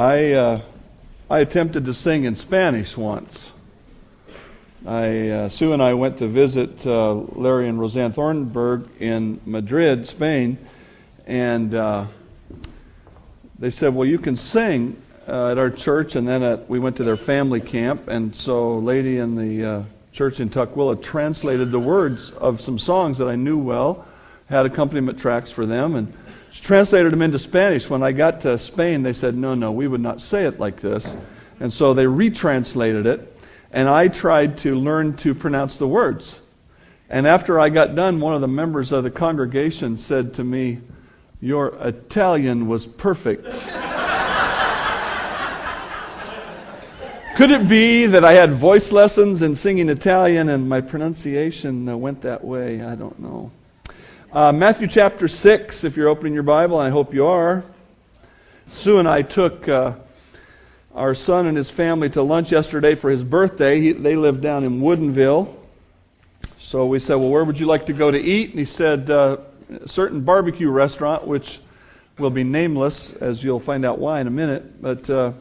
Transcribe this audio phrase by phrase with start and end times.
[0.00, 0.62] I, uh,
[1.28, 3.52] I attempted to sing in Spanish once.
[4.86, 10.06] I, uh, Sue and I went to visit uh, Larry and Roseanne Thornburg in Madrid,
[10.06, 10.56] Spain,
[11.26, 12.06] and uh,
[13.58, 14.96] they said, Well, you can sing
[15.28, 16.16] uh, at our church.
[16.16, 19.70] And then at, we went to their family camp, and so a lady in the
[19.70, 19.82] uh,
[20.12, 24.06] church in Tukwila translated the words of some songs that I knew well,
[24.50, 26.12] had accompaniment tracks for them, and
[26.50, 27.88] translated them into Spanish.
[27.88, 30.80] When I got to Spain, they said, No, no, we would not say it like
[30.80, 31.16] this.
[31.60, 33.36] And so they retranslated it,
[33.72, 36.40] and I tried to learn to pronounce the words.
[37.08, 40.80] And after I got done, one of the members of the congregation said to me,
[41.40, 43.70] Your Italian was perfect.
[47.36, 52.20] Could it be that I had voice lessons and singing Italian and my pronunciation went
[52.22, 52.82] that way?
[52.82, 53.50] I don't know.
[54.32, 57.64] Uh, Matthew chapter 6, if you're opening your Bible, I hope you are.
[58.68, 59.94] Sue and I took uh,
[60.94, 63.80] our son and his family to lunch yesterday for his birthday.
[63.80, 65.52] He, they live down in Woodinville.
[66.58, 68.50] So we said, Well, where would you like to go to eat?
[68.50, 69.38] And he said, uh,
[69.82, 71.58] A certain barbecue restaurant, which
[72.16, 74.80] will be nameless, as you'll find out why in a minute.
[74.80, 75.32] But uh,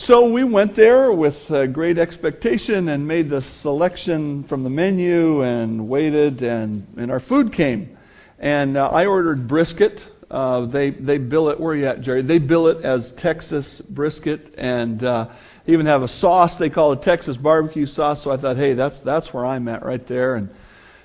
[0.00, 5.42] so we went there with uh, great expectation and made the selection from the menu
[5.42, 7.98] and waited, and, and our food came.
[8.38, 10.06] And uh, I ordered brisket.
[10.30, 12.22] Uh, they, they bill it, where are you at, Jerry?
[12.22, 15.28] They bill it as Texas brisket, and uh,
[15.66, 18.22] even have a sauce they call it Texas barbecue sauce.
[18.22, 20.36] So I thought, hey, that's, that's where I'm at right there.
[20.36, 20.48] And,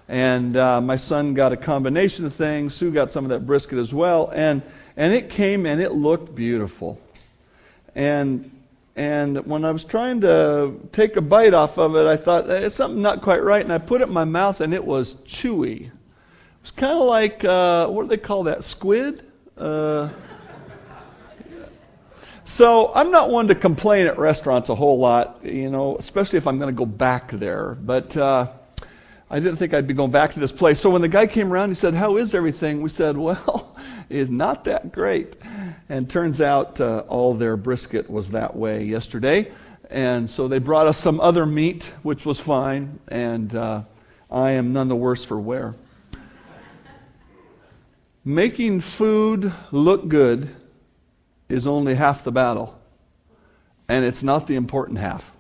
[0.07, 2.73] and uh, my son got a combination of things.
[2.73, 4.31] Sue got some of that brisket as well.
[4.33, 4.61] And,
[4.95, 6.97] and it came and it looked beautiful.
[7.93, 8.51] And
[8.95, 12.75] and when I was trying to take a bite off of it, I thought, it's
[12.75, 13.61] something not quite right.
[13.61, 15.87] And I put it in my mouth, and it was chewy.
[15.87, 15.91] It
[16.61, 18.63] was kind of like, uh, what do they call that?
[18.63, 19.29] Squid?
[19.57, 20.09] Uh,
[22.45, 26.47] so I'm not one to complain at restaurants a whole lot, you know, especially if
[26.47, 27.75] I'm going to go back there.
[27.75, 28.47] But uh,
[29.35, 30.79] I didn't think I'd be going back to this place.
[30.79, 32.81] So when the guy came around, he said, How is everything?
[32.81, 33.75] We said, Well,
[34.09, 35.35] it's not that great.
[35.89, 39.51] And turns out uh, all their brisket was that way yesterday.
[39.89, 42.97] And so they brought us some other meat, which was fine.
[43.09, 43.81] And uh,
[44.31, 45.75] I am none the worse for wear.
[48.23, 50.55] Making food look good
[51.49, 52.79] is only half the battle,
[53.89, 55.34] and it's not the important half.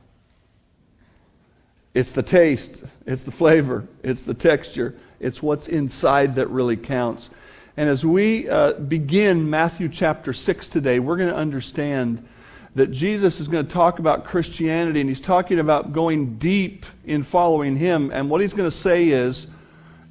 [1.95, 7.29] It's the taste, it's the flavor, it's the texture, it's what's inside that really counts.
[7.77, 12.27] And as we uh, begin Matthew chapter 6 today, we're going to understand
[12.75, 17.23] that Jesus is going to talk about Christianity, and he's talking about going deep in
[17.23, 18.11] following him.
[18.11, 19.47] And what he's going to say is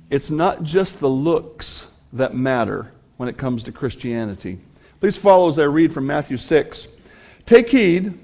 [0.09, 4.59] it's not just the looks that matter when it comes to Christianity.
[5.01, 6.87] Please follow as I read from Matthew 6.
[7.45, 8.19] Take heed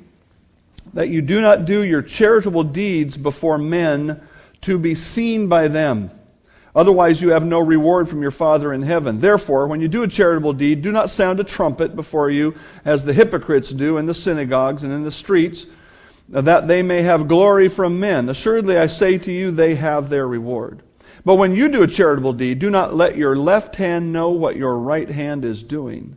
[0.95, 4.21] that you do not do your charitable deeds before men
[4.63, 6.11] to be seen by them.
[6.75, 9.21] Otherwise, you have no reward from your Father in heaven.
[9.21, 13.05] Therefore, when you do a charitable deed, do not sound a trumpet before you, as
[13.05, 15.67] the hypocrites do in the synagogues and in the streets,
[16.29, 18.29] that they may have glory from men.
[18.29, 20.83] Assuredly, I say to you, they have their reward.
[21.25, 24.57] But when you do a charitable deed, do not let your left hand know what
[24.57, 26.17] your right hand is doing,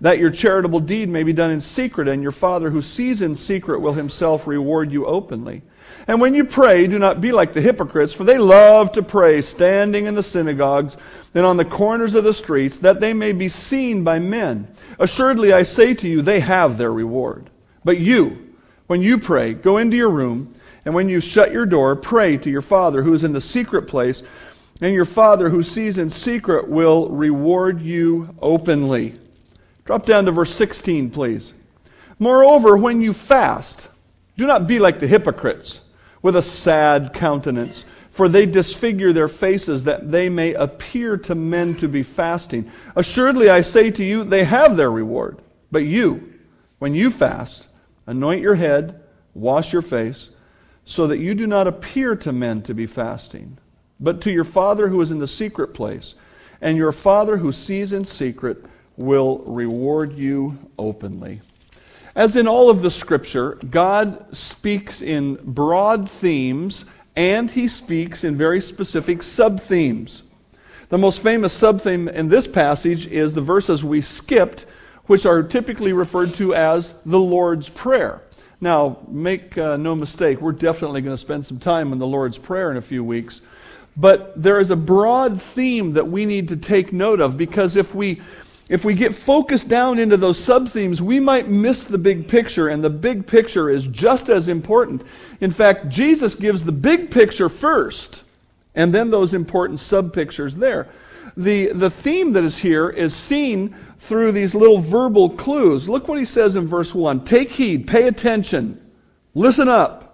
[0.00, 3.34] that your charitable deed may be done in secret, and your Father who sees in
[3.34, 5.62] secret will himself reward you openly.
[6.06, 9.40] And when you pray, do not be like the hypocrites, for they love to pray
[9.40, 10.96] standing in the synagogues
[11.34, 14.68] and on the corners of the streets, that they may be seen by men.
[14.98, 17.50] Assuredly, I say to you, they have their reward.
[17.84, 18.54] But you,
[18.86, 20.54] when you pray, go into your room,
[20.84, 23.82] and when you shut your door, pray to your Father who is in the secret
[23.82, 24.22] place,
[24.80, 29.18] and your Father who sees in secret will reward you openly.
[29.88, 31.54] Drop down to verse 16, please.
[32.18, 33.88] Moreover, when you fast,
[34.36, 35.80] do not be like the hypocrites
[36.20, 41.74] with a sad countenance, for they disfigure their faces that they may appear to men
[41.76, 42.70] to be fasting.
[42.96, 45.40] Assuredly, I say to you, they have their reward.
[45.72, 46.34] But you,
[46.80, 47.68] when you fast,
[48.06, 49.00] anoint your head,
[49.32, 50.28] wash your face,
[50.84, 53.56] so that you do not appear to men to be fasting,
[53.98, 56.14] but to your Father who is in the secret place.
[56.60, 58.66] And your Father who sees in secret
[58.98, 61.40] will reward you openly.
[62.14, 66.84] As in all of the scripture, God speaks in broad themes
[67.14, 70.24] and he speaks in very specific sub themes.
[70.88, 74.66] The most famous sub theme in this passage is the verses we skipped,
[75.06, 78.22] which are typically referred to as the Lord's Prayer.
[78.60, 82.38] Now, make uh, no mistake, we're definitely going to spend some time on the Lord's
[82.38, 83.42] Prayer in a few weeks.
[83.96, 87.94] But there is a broad theme that we need to take note of because if
[87.94, 88.20] we
[88.68, 92.68] if we get focused down into those sub themes, we might miss the big picture,
[92.68, 95.04] and the big picture is just as important.
[95.40, 98.24] In fact, Jesus gives the big picture first,
[98.74, 100.88] and then those important sub pictures there.
[101.36, 105.88] The, the theme that is here is seen through these little verbal clues.
[105.88, 108.80] Look what he says in verse 1 Take heed, pay attention,
[109.34, 110.04] listen up.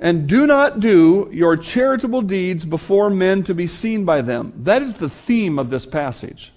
[0.00, 4.52] And do not do your charitable deeds before men to be seen by them.
[4.58, 6.52] That is the theme of this passage.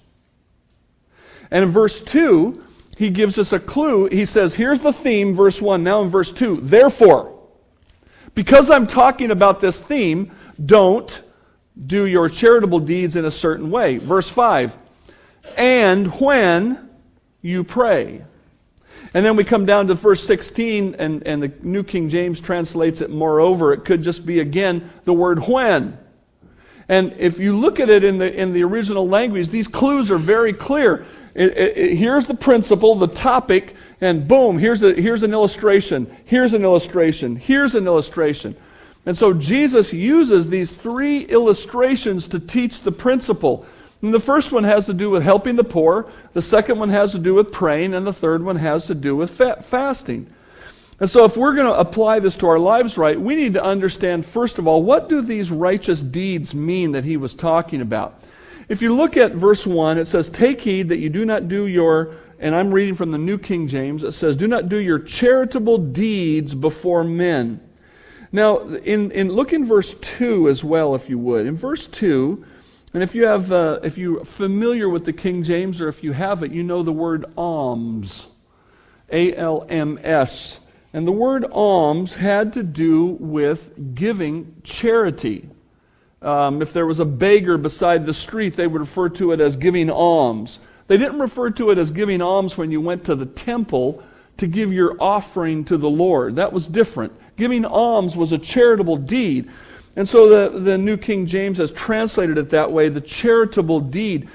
[1.52, 2.54] And in verse 2,
[2.96, 4.06] he gives us a clue.
[4.06, 5.84] He says, Here's the theme, verse 1.
[5.84, 7.38] Now in verse 2, therefore,
[8.34, 10.32] because I'm talking about this theme,
[10.64, 11.22] don't
[11.86, 13.98] do your charitable deeds in a certain way.
[13.98, 14.74] Verse 5,
[15.58, 16.88] and when
[17.42, 18.24] you pray.
[19.12, 23.02] And then we come down to verse 16, and, and the New King James translates
[23.02, 23.74] it moreover.
[23.74, 25.98] It could just be again the word when.
[26.88, 30.18] And if you look at it in the, in the original language, these clues are
[30.18, 31.04] very clear.
[31.34, 36.14] It, it, it, here's the principle, the topic, and boom, here's, a, here's an illustration,
[36.26, 38.54] here's an illustration, here's an illustration.
[39.06, 43.66] And so Jesus uses these three illustrations to teach the principle.
[44.02, 47.12] And the first one has to do with helping the poor, the second one has
[47.12, 50.26] to do with praying, and the third one has to do with fa- fasting.
[51.00, 53.64] And so, if we're going to apply this to our lives right, we need to
[53.64, 58.22] understand, first of all, what do these righteous deeds mean that he was talking about?
[58.72, 61.66] If you look at verse 1, it says, Take heed that you do not do
[61.66, 64.98] your, and I'm reading from the New King James, it says, Do not do your
[64.98, 67.60] charitable deeds before men.
[68.32, 71.46] Now, in, in look in verse 2 as well, if you would.
[71.46, 72.42] In verse 2,
[72.94, 76.12] and if you have, uh, if you're familiar with the King James, or if you
[76.12, 78.26] have it, you know the word alms,
[79.10, 80.60] A L M S.
[80.94, 85.50] And the word alms had to do with giving charity.
[86.22, 89.56] Um, if there was a beggar beside the street, they would refer to it as
[89.56, 90.60] giving alms.
[90.86, 94.02] They didn't refer to it as giving alms when you went to the temple
[94.36, 96.36] to give your offering to the Lord.
[96.36, 97.12] That was different.
[97.36, 99.50] Giving alms was a charitable deed.
[99.96, 104.28] And so the, the New King James has translated it that way the charitable deed.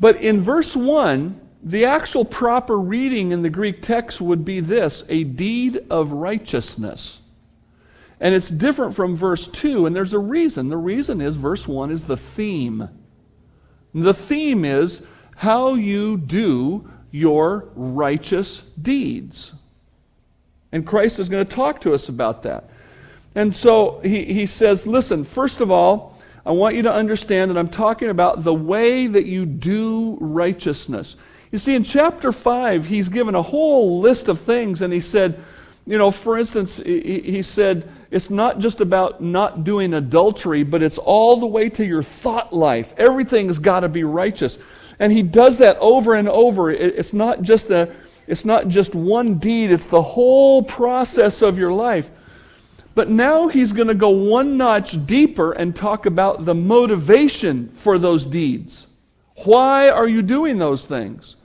[0.00, 5.04] But in verse 1, the actual proper reading in the Greek text would be this
[5.08, 7.20] a deed of righteousness.
[8.20, 10.68] And it's different from verse 2, and there's a reason.
[10.68, 12.88] The reason is verse 1 is the theme.
[13.94, 15.02] The theme is
[15.36, 19.54] how you do your righteous deeds.
[20.72, 22.70] And Christ is going to talk to us about that.
[23.34, 27.58] And so he, he says, listen, first of all, I want you to understand that
[27.58, 31.16] I'm talking about the way that you do righteousness.
[31.52, 35.42] You see, in chapter 5, he's given a whole list of things, and he said,
[35.88, 40.82] you know, for instance, he, he said, it's not just about not doing adultery, but
[40.82, 42.92] it's all the way to your thought life.
[42.98, 44.58] Everything's got to be righteous.
[44.98, 46.70] And he does that over and over.
[46.70, 47.94] It's not just a
[48.26, 52.10] it's not just one deed, it's the whole process of your life.
[52.94, 57.98] But now he's going to go one notch deeper and talk about the motivation for
[57.98, 58.86] those deeds.
[59.44, 61.36] Why are you doing those things?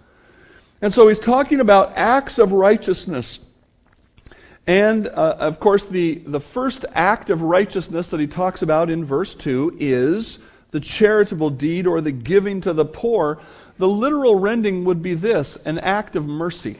[0.81, 3.39] And so he's talking about acts of righteousness.
[4.65, 9.03] And uh, of course, the, the first act of righteousness that he talks about in
[9.03, 10.39] verse 2 is
[10.71, 13.39] the charitable deed or the giving to the poor.
[13.77, 16.77] The literal rendering would be this an act of mercy.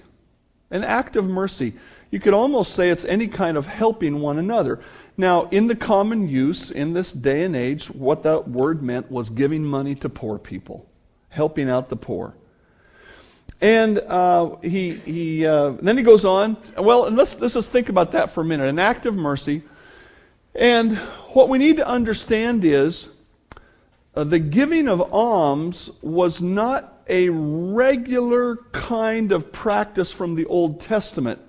[0.71, 1.73] An act of mercy.
[2.09, 4.79] You could almost say it's any kind of helping one another.
[5.17, 9.29] Now, in the common use in this day and age, what that word meant was
[9.29, 10.87] giving money to poor people,
[11.29, 12.33] helping out the poor.
[13.63, 16.57] And uh, he, he, uh, then he goes on.
[16.77, 18.67] Well, let's, let's just think about that for a minute.
[18.67, 19.63] An act of mercy.
[20.53, 20.97] And
[21.31, 23.07] what we need to understand is
[24.15, 30.81] uh, the giving of alms was not a regular kind of practice from the Old
[30.81, 31.39] Testament.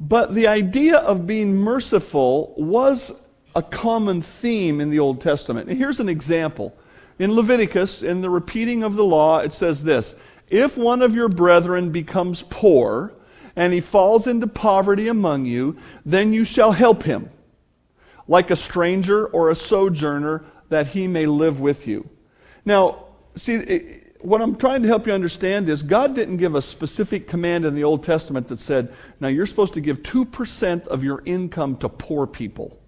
[0.00, 3.12] But the idea of being merciful was
[3.54, 5.68] a common theme in the Old Testament.
[5.68, 6.74] And here's an example.
[7.18, 10.14] In Leviticus, in the repeating of the law, it says this
[10.54, 13.12] if one of your brethren becomes poor,
[13.56, 17.28] and he falls into poverty among you, then you shall help him,
[18.28, 22.08] like a stranger or a sojourner, that he may live with you.
[22.64, 27.26] Now, see, what I'm trying to help you understand is God didn't give a specific
[27.26, 31.22] command in the Old Testament that said, now you're supposed to give 2% of your
[31.26, 32.80] income to poor people.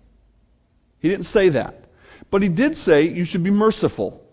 [1.00, 1.84] He didn't say that.
[2.30, 4.25] But he did say you should be merciful.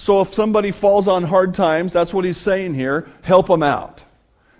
[0.00, 4.02] So if somebody falls on hard times, that's what he's saying here, help them out.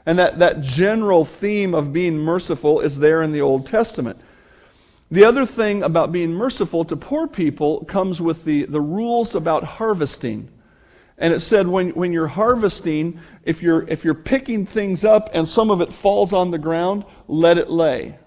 [0.04, 4.20] And that, that general theme of being merciful is there in the Old Testament.
[5.10, 9.64] The other thing about being merciful to poor people comes with the, the rules about
[9.64, 10.50] harvesting.
[11.16, 15.48] And it said when, when you're harvesting, if you're, if you're picking things up and
[15.48, 18.18] some of it falls on the ground, let it lay.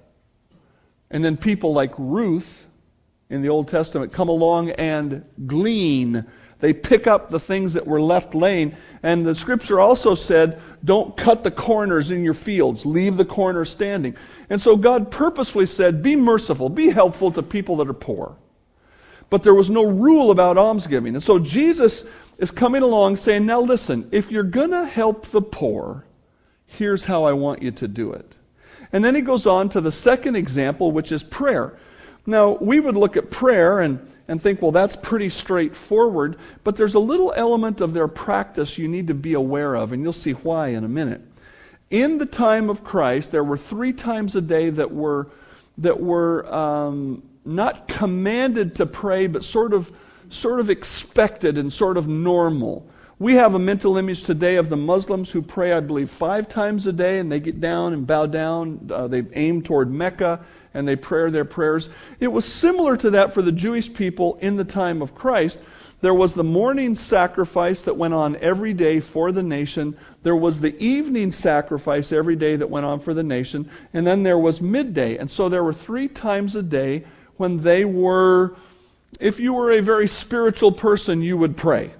[1.12, 2.66] And then people like Ruth
[3.30, 6.26] in the Old Testament come along and glean.
[6.64, 8.74] They pick up the things that were left laying.
[9.04, 13.70] And the scripture also said, don't cut the corners in your fields, leave the corners
[13.70, 14.16] standing.
[14.50, 18.38] And so God purposefully said, be merciful, be helpful to people that are poor.
[19.30, 21.16] But there was no rule about almsgiving.
[21.16, 22.06] And so Jesus
[22.38, 26.06] is coming along saying, Now listen, if you're going to help the poor,
[26.66, 28.38] here's how I want you to do it.
[28.94, 31.78] And then he goes on to the second example, which is prayer.
[32.26, 36.96] Now, we would look at prayer and, and think, well, that's pretty straightforward, but there's
[36.96, 40.32] a little element of their practice you need to be aware of, and you'll see
[40.32, 41.22] why in a minute.
[41.90, 45.30] In the time of Christ, there were three times a day that were,
[45.78, 49.92] that were um, not commanded to pray, but sort of
[50.30, 52.88] sort of expected and sort of normal.
[53.20, 56.88] We have a mental image today of the Muslims who pray, I believe, five times
[56.88, 58.90] a day, and they get down and bow down.
[58.92, 61.90] Uh, they aim toward Mecca and they pray their prayers.
[62.20, 65.60] It was similar to that for the Jewish people in the time of Christ.
[66.02, 69.98] There was the morning sacrifice that went on every day for the nation.
[70.24, 73.70] There was the evening sacrifice every day that went on for the nation.
[73.94, 75.18] And then there was midday.
[75.18, 77.06] And so there were three times a day
[77.38, 78.56] when they were
[79.20, 81.94] if you were a very spiritual person, you would pray.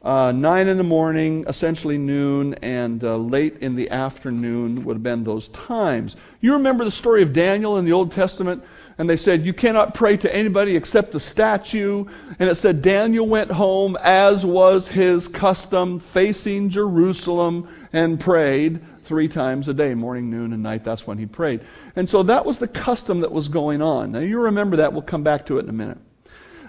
[0.00, 5.02] Uh, nine in the morning, essentially noon, and uh, late in the afternoon would have
[5.02, 6.16] been those times.
[6.40, 8.62] You remember the story of Daniel in the Old Testament?
[8.98, 12.04] And they said, You cannot pray to anybody except a statue.
[12.38, 19.26] And it said, Daniel went home, as was his custom, facing Jerusalem, and prayed three
[19.28, 20.84] times a day, morning, noon, and night.
[20.84, 21.60] That's when he prayed.
[21.96, 24.12] And so that was the custom that was going on.
[24.12, 24.92] Now you remember that.
[24.92, 25.98] We'll come back to it in a minute.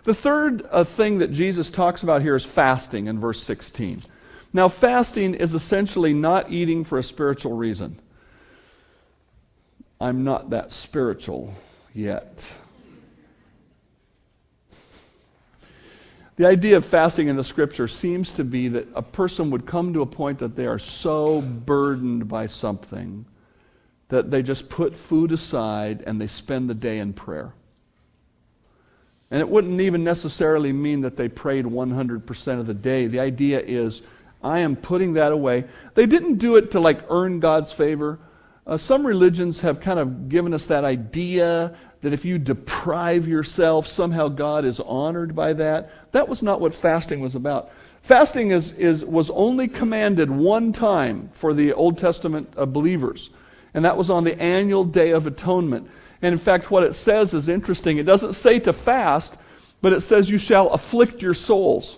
[0.09, 4.01] The third uh, thing that Jesus talks about here is fasting in verse 16.
[4.53, 7.99] Now, fasting is essentially not eating for a spiritual reason.
[10.01, 11.53] I'm not that spiritual
[11.93, 12.55] yet.
[16.37, 19.93] The idea of fasting in the scripture seems to be that a person would come
[19.93, 23.27] to a point that they are so burdened by something
[24.07, 27.53] that they just put food aside and they spend the day in prayer.
[29.31, 33.07] And it wouldn't even necessarily mean that they prayed 100% of the day.
[33.07, 34.01] The idea is,
[34.41, 35.65] I am putting that away.
[35.93, 38.19] They didn't do it to like earn God's favor.
[38.65, 43.87] Uh, some religions have kind of given us that idea that if you deprive yourself,
[43.87, 46.11] somehow God is honored by that.
[46.11, 47.71] That was not what fasting was about.
[48.01, 53.29] Fasting is, is, was only commanded one time for the Old Testament uh, believers,
[53.73, 55.89] and that was on the annual Day of Atonement.
[56.21, 57.97] And in fact, what it says is interesting.
[57.97, 59.37] It doesn't say to fast,
[59.81, 61.97] but it says, You shall afflict your souls.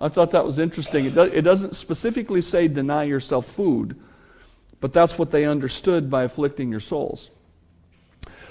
[0.00, 1.06] I thought that was interesting.
[1.06, 3.98] It, do, it doesn't specifically say deny yourself food,
[4.80, 7.30] but that's what they understood by afflicting your souls.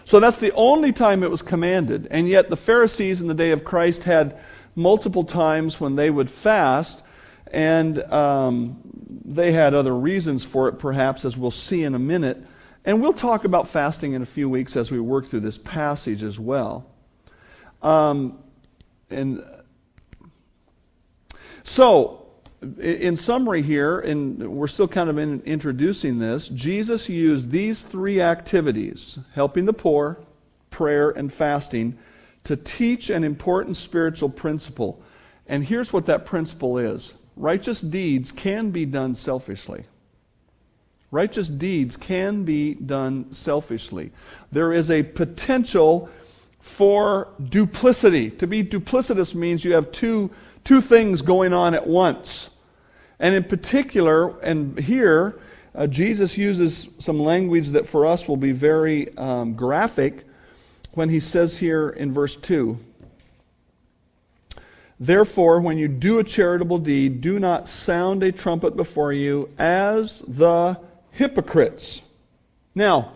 [0.05, 2.07] So that's the only time it was commanded.
[2.11, 4.39] And yet the Pharisees in the day of Christ had
[4.75, 7.03] multiple times when they would fast,
[7.51, 8.77] and um,
[9.23, 12.43] they had other reasons for it, perhaps, as we'll see in a minute.
[12.85, 16.21] And we'll talk about fasting in a few weeks as we work through this passage
[16.21, 16.85] as well.
[17.81, 18.39] Um,
[19.09, 19.43] and
[21.63, 22.27] so,
[22.79, 28.21] in summary here, and we're still kind of in introducing this, Jesus used these three
[28.21, 30.19] activities helping the poor,
[30.69, 31.97] prayer, and fasting
[32.43, 35.01] to teach an important spiritual principle.
[35.47, 39.85] And here's what that principle is righteous deeds can be done selfishly.
[41.15, 44.11] Righteous deeds can be done selfishly.
[44.51, 46.09] There is a potential
[46.59, 48.29] for duplicity.
[48.31, 50.29] To be duplicitous means you have two,
[50.65, 52.49] two things going on at once.
[53.17, 55.39] And in particular, and here,
[55.73, 60.25] uh, Jesus uses some language that for us will be very um, graphic
[60.95, 62.77] when he says here in verse 2
[64.99, 70.21] Therefore, when you do a charitable deed, do not sound a trumpet before you as
[70.27, 70.77] the
[71.15, 72.01] hypocrites.
[72.73, 73.13] Now,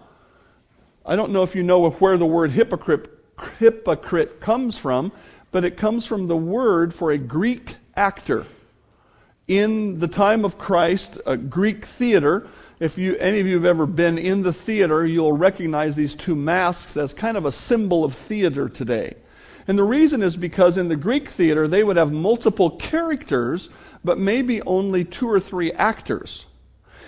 [1.05, 3.09] I don't know if you know where the word hypocrite,
[3.57, 5.11] hypocrite comes from,
[5.51, 8.45] but it comes from the word for a Greek actor
[9.49, 12.47] in the time of Christ, a Greek theater,
[12.79, 16.35] if you, any of you have ever been in the theater, you'll recognize these two
[16.35, 19.15] masks as kind of a symbol of theater today.
[19.67, 23.69] And the reason is because in the Greek theater, they would have multiple characters,
[24.03, 26.45] but maybe only two or three actors.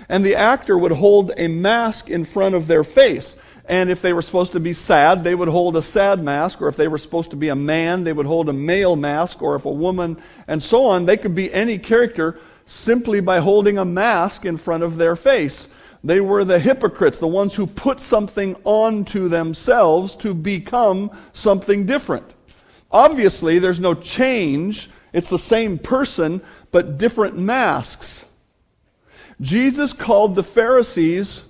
[0.10, 3.36] And the actor would hold a mask in front of their face.
[3.66, 6.62] And if they were supposed to be sad, they would hold a sad mask.
[6.62, 9.42] Or if they were supposed to be a man, they would hold a male mask.
[9.42, 10.18] Or if a woman,
[10.48, 11.06] and so on.
[11.06, 15.68] They could be any character simply by holding a mask in front of their face.
[16.04, 22.26] They were the hypocrites, the ones who put something onto themselves to become something different.
[22.92, 24.90] Obviously, there's no change.
[25.14, 26.42] It's the same person,
[26.72, 28.26] but different masks.
[29.42, 31.42] Jesus called the Pharisees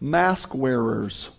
[0.00, 1.30] mask wearers.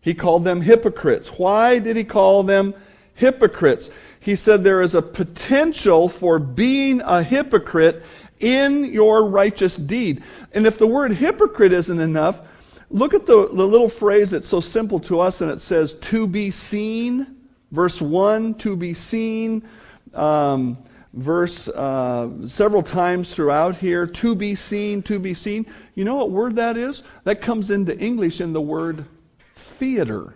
[0.00, 1.28] He called them hypocrites.
[1.38, 2.74] Why did he call them
[3.14, 3.88] hypocrites?
[4.20, 8.04] He said there is a potential for being a hypocrite
[8.40, 10.22] in your righteous deed.
[10.52, 12.42] And if the word hypocrite isn't enough,
[12.90, 16.26] look at the, the little phrase that's so simple to us and it says, to
[16.26, 17.36] be seen.
[17.70, 19.66] Verse 1, to be seen.
[20.12, 20.76] Um,
[21.14, 25.66] verse uh, several times throughout here to be seen, to be seen.
[25.94, 27.02] You know what word that is?
[27.24, 29.06] That comes into English in the word
[29.54, 30.34] theater.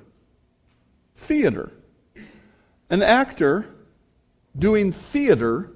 [1.16, 1.73] Theater.
[2.90, 3.66] An actor
[4.58, 5.73] doing theater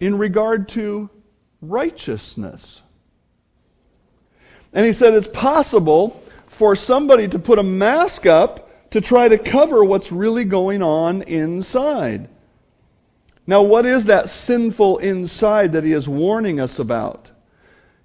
[0.00, 1.10] in regard to
[1.60, 2.82] righteousness.
[4.72, 9.38] And he said it's possible for somebody to put a mask up to try to
[9.38, 12.28] cover what's really going on inside.
[13.46, 17.30] Now, what is that sinful inside that he is warning us about?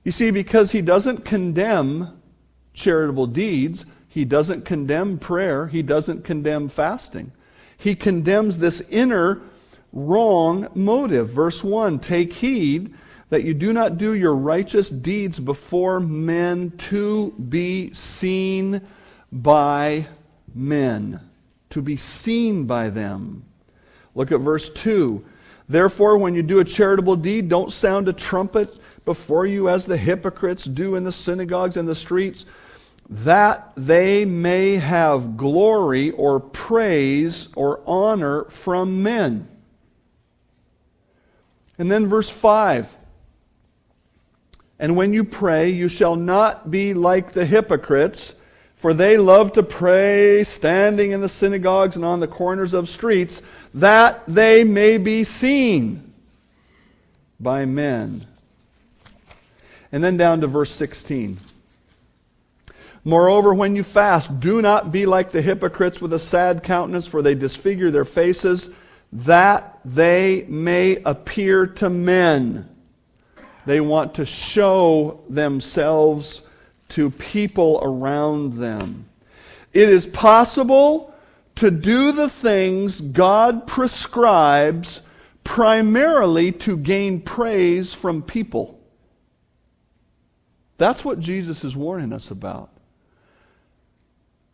[0.04, 2.22] You see, because he doesn't condemn
[2.74, 7.32] charitable deeds, he doesn't condemn prayer, he doesn't condemn fasting.
[7.78, 9.42] He condemns this inner
[9.94, 11.30] wrong motive.
[11.30, 12.94] Verse 1 Take heed
[13.30, 18.82] that you do not do your righteous deeds before men to be seen
[19.32, 20.06] by
[20.54, 21.20] men.
[21.70, 23.46] To be seen by them.
[24.16, 25.24] Look at verse 2.
[25.70, 29.98] Therefore, when you do a charitable deed, don't sound a trumpet before you as the
[29.98, 32.46] hypocrites do in the synagogues and the streets,
[33.10, 39.48] that they may have glory or praise or honor from men.
[41.78, 42.96] And then verse 5
[44.78, 48.36] And when you pray, you shall not be like the hypocrites
[48.82, 53.44] for they love to pray standing in the synagogues and on the corners of streets,
[53.76, 56.12] that they may be seen
[57.40, 58.26] by men.
[59.92, 61.38] And then down to verse 16.
[63.04, 67.22] Moreover, when you fast, do not be like the hypocrites with a sad countenance, for
[67.22, 68.72] they disfigure their faces,
[69.14, 72.68] that they may appear to men.
[73.68, 76.42] They want to show themselves
[76.92, 79.06] to people around them.
[79.74, 81.14] It is possible
[81.56, 85.02] to do the things God prescribes
[85.44, 88.80] primarily to gain praise from people.
[90.78, 92.70] That's what Jesus is warning us about.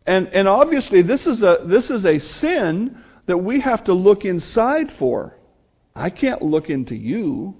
[0.06, 4.24] And, and obviously, this is, a, this is a sin that we have to look
[4.24, 5.36] inside for.
[5.94, 7.56] I can't look into you,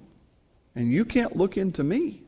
[0.75, 2.23] and you can't look into me.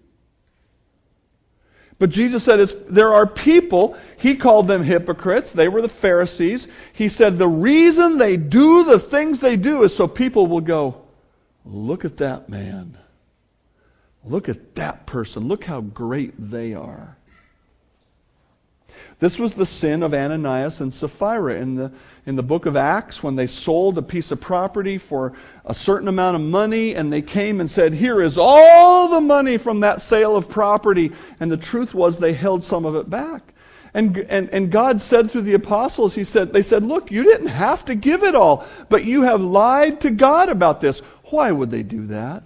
[2.02, 5.52] But Jesus said, there are people, he called them hypocrites.
[5.52, 6.68] They were the Pharisees.
[6.94, 11.00] He said, the reason they do the things they do is so people will go,
[11.64, 12.98] look at that man.
[14.26, 15.48] Look at that person.
[15.48, 17.18] Look how great they are.
[19.20, 21.92] This was the sin of Ananias and Sapphira in the,
[22.26, 25.34] in the book of Acts when they sold a piece of property for
[25.66, 29.58] a certain amount of money and they came and said, Here is all the money
[29.58, 31.12] from that sale of property.
[31.40, 33.54] And the truth was they held some of it back.
[33.94, 37.48] And, and, and God said through the apostles, He said, They said, Look, you didn't
[37.48, 41.00] have to give it all, but you have lied to God about this.
[41.26, 42.44] Why would they do that?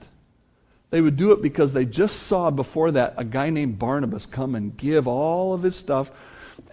[0.90, 4.56] They would do it because they just saw before that a guy named Barnabas come
[4.56, 6.12] and give all of his stuff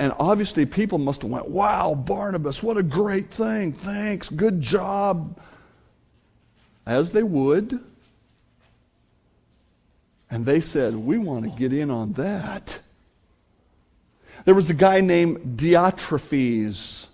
[0.02, 3.72] and obviously, people must have went, "Wow, Barnabas, what a great thing!
[3.72, 5.38] Thanks, good job."
[6.84, 7.78] As they would,
[10.28, 12.80] and they said, "We want to get in on that."
[14.44, 17.06] There was a guy named Diotrephes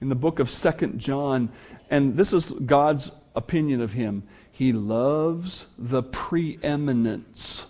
[0.00, 1.48] in the book of Second John,
[1.90, 4.24] and this is God's opinion of him.
[4.50, 7.66] He loves the preeminence.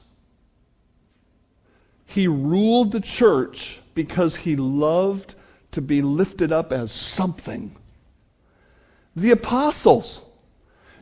[2.06, 5.34] He ruled the church because he loved
[5.72, 7.74] to be lifted up as something.
[9.16, 10.22] The apostles.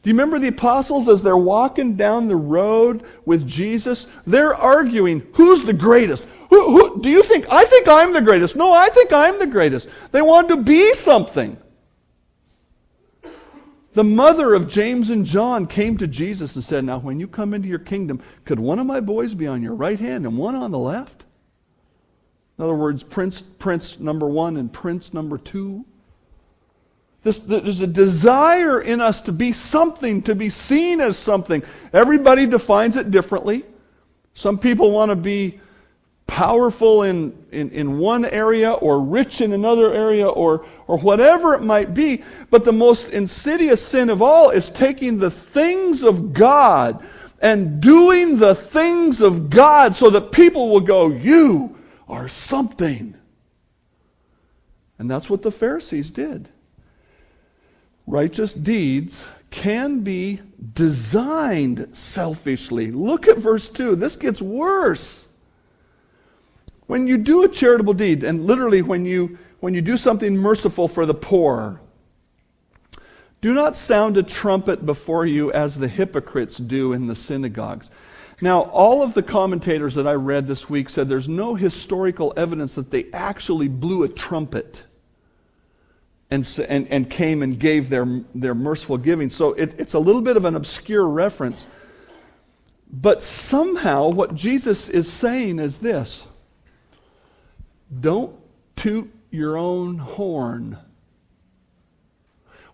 [0.03, 4.07] Do you remember the apostles as they're walking down the road with Jesus?
[4.27, 6.25] They're arguing, who's the greatest?
[6.49, 7.47] Who, who, do you think?
[7.51, 8.57] I think I'm the greatest.
[8.57, 9.89] No, I think I'm the greatest.
[10.13, 11.59] They wanted to be something.
[13.95, 17.55] The mother of James and John came to Jesus and said, Now, when you come
[17.55, 20.55] into your kingdom, could one of my boys be on your right hand and one
[20.55, 21.24] on the left?
[22.59, 25.85] In other words, prince, prince number one and prince number two.
[27.23, 31.63] This, there's a desire in us to be something, to be seen as something.
[31.93, 33.65] Everybody defines it differently.
[34.35, 35.61] Some people want to be
[36.27, 41.63] powerful in, in, in one area or rich in another area or, or whatever it
[41.63, 42.23] might be.
[42.51, 47.05] But the most insidious sin of all is taking the things of God
[47.41, 51.75] and doing the things of God so that people will go, You
[52.09, 53.15] are something.
[54.99, 56.51] And that's what the Pharisees did
[58.07, 60.41] righteous deeds can be
[60.75, 62.91] designed selfishly.
[62.91, 63.97] Look at verse 2.
[63.97, 65.29] This gets worse.
[66.87, 70.89] When you do a charitable deed, and literally when you, when you do something merciful
[70.89, 71.81] for the poor,
[73.41, 77.91] do not sound a trumpet before you as the hypocrites do in the synagogues.
[78.41, 82.75] Now, all of the commentators that I read this week said there's no historical evidence
[82.75, 84.83] that they actually blew a trumpet
[86.31, 89.31] and, and, and came and gave their, their merciful giving.
[89.31, 91.67] So it, it's a little bit of an obscure reference.
[92.91, 96.27] But somehow, what Jesus is saying is this
[98.01, 98.35] don't
[98.77, 100.79] toot your own horn.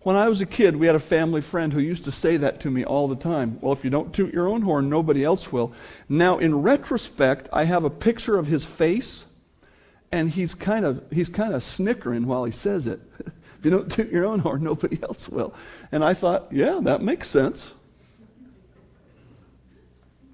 [0.03, 2.59] When I was a kid, we had a family friend who used to say that
[2.61, 3.59] to me all the time.
[3.61, 5.73] Well, if you don't toot your own horn, nobody else will.
[6.09, 9.25] Now, in retrospect, I have a picture of his face,
[10.11, 12.99] and he's kind of, he's kind of snickering while he says it.
[13.61, 15.53] If you don't toot your own horn, nobody else will.
[15.91, 17.75] And I thought, yeah, that makes sense.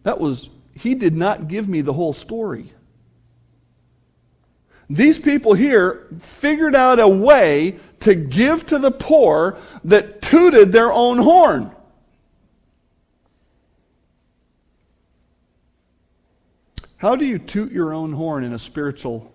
[0.04, 2.72] That was, he did not give me the whole story.
[4.90, 10.92] These people here figured out a way to give to the poor that tooted their
[10.94, 11.72] own horn.
[16.98, 19.32] How do you toot your own horn in a spiritual?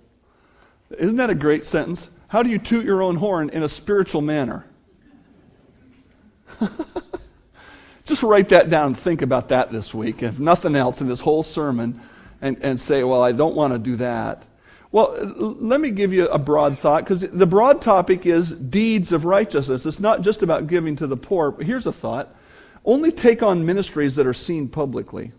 [0.90, 2.10] Isn't that a great sentence?
[2.28, 4.66] How do you toot your own horn in a spiritual manner?
[8.04, 11.42] Just write that down think about that this week, if nothing else, in this whole
[11.42, 12.00] sermon,
[12.40, 14.44] and, and say, well, I don't want to do that.
[14.92, 19.24] Well, let me give you a broad thought, because the broad topic is deeds of
[19.24, 19.87] righteousness.
[19.87, 21.57] It's not just about giving to the poor.
[21.62, 22.35] Here's a thought
[22.85, 25.31] only take on ministries that are seen publicly.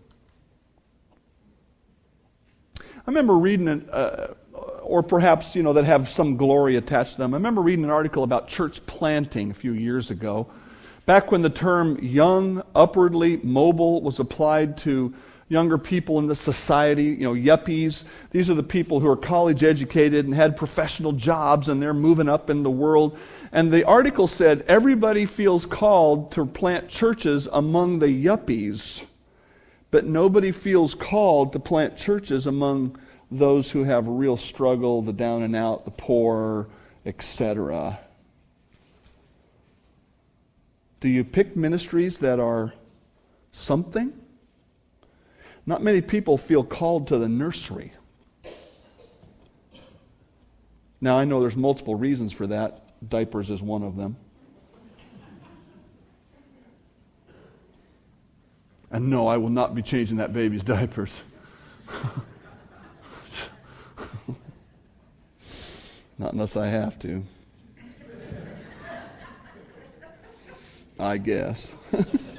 [2.78, 4.28] I remember reading an, uh,
[4.82, 7.34] or perhaps, you know, that have some glory attached to them.
[7.34, 10.46] I remember reading an article about church planting a few years ago,
[11.04, 15.12] back when the term young, upwardly mobile was applied to
[15.48, 18.04] younger people in the society, you know, yuppies.
[18.30, 22.28] These are the people who are college educated and had professional jobs and they're moving
[22.28, 23.18] up in the world.
[23.52, 29.04] And the article said everybody feels called to plant churches among the yuppies,
[29.90, 32.98] but nobody feels called to plant churches among
[33.30, 36.68] those who have a real struggle, the down and out, the poor,
[37.04, 37.98] etc.
[41.00, 42.72] Do you pick ministries that are
[43.52, 44.12] something?
[45.66, 47.92] Not many people feel called to the nursery.
[51.00, 52.80] Now, I know there's multiple reasons for that.
[53.08, 54.16] Diapers is one of them.
[58.90, 61.22] And no, I will not be changing that baby's diapers.
[66.16, 67.24] Not unless I have to.
[70.98, 71.74] I guess.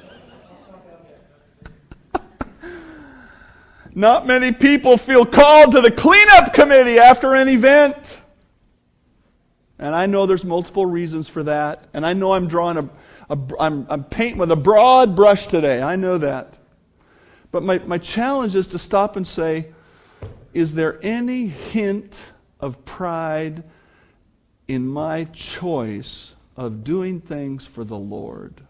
[3.96, 8.20] Not many people feel called to the cleanup committee after an event.
[9.80, 11.88] And I know there's multiple reasons for that.
[11.92, 12.88] And I know I'm drawing a,
[13.30, 15.82] a I'm, I'm painting with a broad brush today.
[15.82, 16.56] I know that.
[17.50, 19.72] But my, my challenge is to stop and say,
[20.54, 23.64] is there any hint of pride
[24.68, 28.60] in my choice of doing things for the Lord.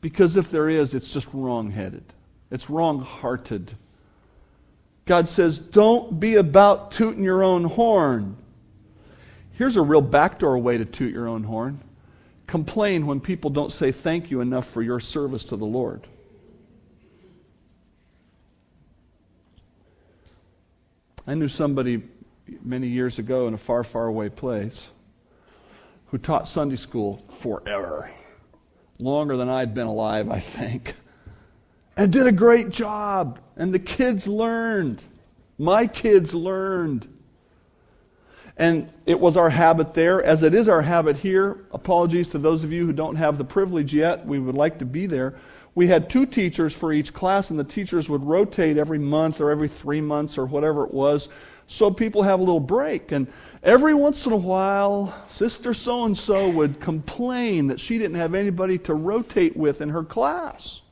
[0.00, 2.04] Because if there is, it's just wrong headed,
[2.50, 3.74] it's wrong hearted.
[5.04, 8.36] God says, don't be about tooting your own horn.
[9.52, 11.80] Here's a real backdoor way to toot your own horn
[12.46, 16.06] complain when people don't say thank you enough for your service to the Lord.
[21.26, 22.02] I knew somebody
[22.62, 24.90] many years ago in a far, far away place
[26.06, 28.10] who taught Sunday school forever.
[29.00, 30.94] Longer than I'd been alive, I think.
[31.96, 33.38] And did a great job.
[33.56, 35.02] And the kids learned.
[35.58, 37.08] My kids learned.
[38.58, 41.64] And it was our habit there, as it is our habit here.
[41.72, 44.24] Apologies to those of you who don't have the privilege yet.
[44.26, 45.36] We would like to be there.
[45.74, 49.50] We had two teachers for each class, and the teachers would rotate every month or
[49.50, 51.28] every three months or whatever it was
[51.68, 53.12] so people have a little break.
[53.12, 53.26] And
[53.62, 58.34] every once in a while, Sister so and so would complain that she didn't have
[58.34, 60.82] anybody to rotate with in her class.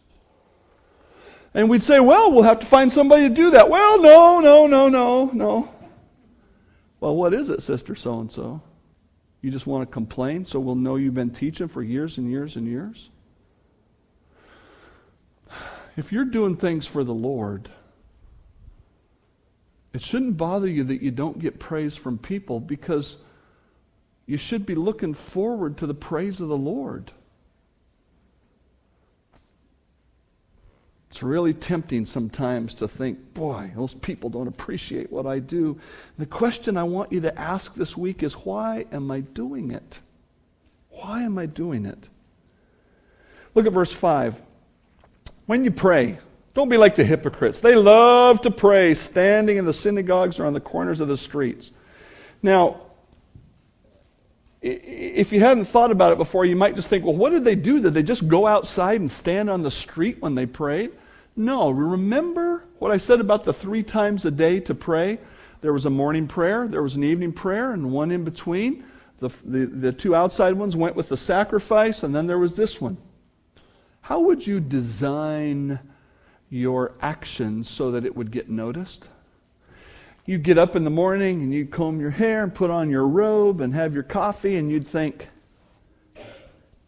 [1.54, 3.70] And we'd say, well, we'll have to find somebody to do that.
[3.70, 5.68] Well, no, no, no, no, no.
[6.98, 8.60] Well, what is it, Sister so and so?
[9.40, 12.56] You just want to complain so we'll know you've been teaching for years and years
[12.56, 13.10] and years?
[15.96, 17.70] If you're doing things for the Lord,
[19.92, 23.18] it shouldn't bother you that you don't get praise from people because
[24.26, 27.12] you should be looking forward to the praise of the Lord.
[31.14, 35.78] It's really tempting sometimes to think, boy, those people don't appreciate what I do.
[36.18, 40.00] The question I want you to ask this week is why am I doing it?
[40.90, 42.08] Why am I doing it?
[43.54, 44.42] Look at verse 5.
[45.46, 46.18] When you pray,
[46.52, 47.60] don't be like the hypocrites.
[47.60, 51.70] They love to pray standing in the synagogues or on the corners of the streets.
[52.42, 52.80] Now,
[54.60, 57.54] if you hadn't thought about it before, you might just think, well, what did they
[57.54, 57.78] do?
[57.78, 60.90] Did they just go outside and stand on the street when they prayed?
[61.36, 65.18] No, remember what I said about the three times a day to pray?
[65.62, 68.84] There was a morning prayer, there was an evening prayer, and one in between.
[69.18, 72.80] The, the, the two outside ones went with the sacrifice, and then there was this
[72.80, 72.98] one.
[74.02, 75.80] How would you design
[76.50, 79.08] your actions so that it would get noticed?
[80.26, 83.08] You'd get up in the morning and you'd comb your hair and put on your
[83.08, 85.28] robe and have your coffee, and you'd think,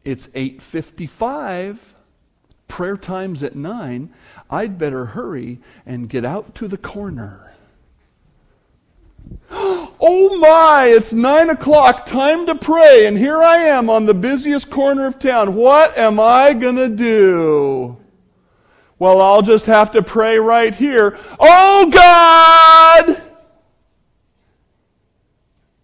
[0.05, 1.96] it's 855
[2.68, 4.12] prayer time's at 9
[4.50, 7.52] I'd better hurry and get out to the corner.
[9.98, 14.70] Oh my, it's nine o'clock, time to pray, and here I am on the busiest
[14.70, 15.55] corner of town.
[15.55, 17.96] What am I going to do?
[18.98, 21.18] Well, I'll just have to pray right here.
[21.40, 23.22] Oh God!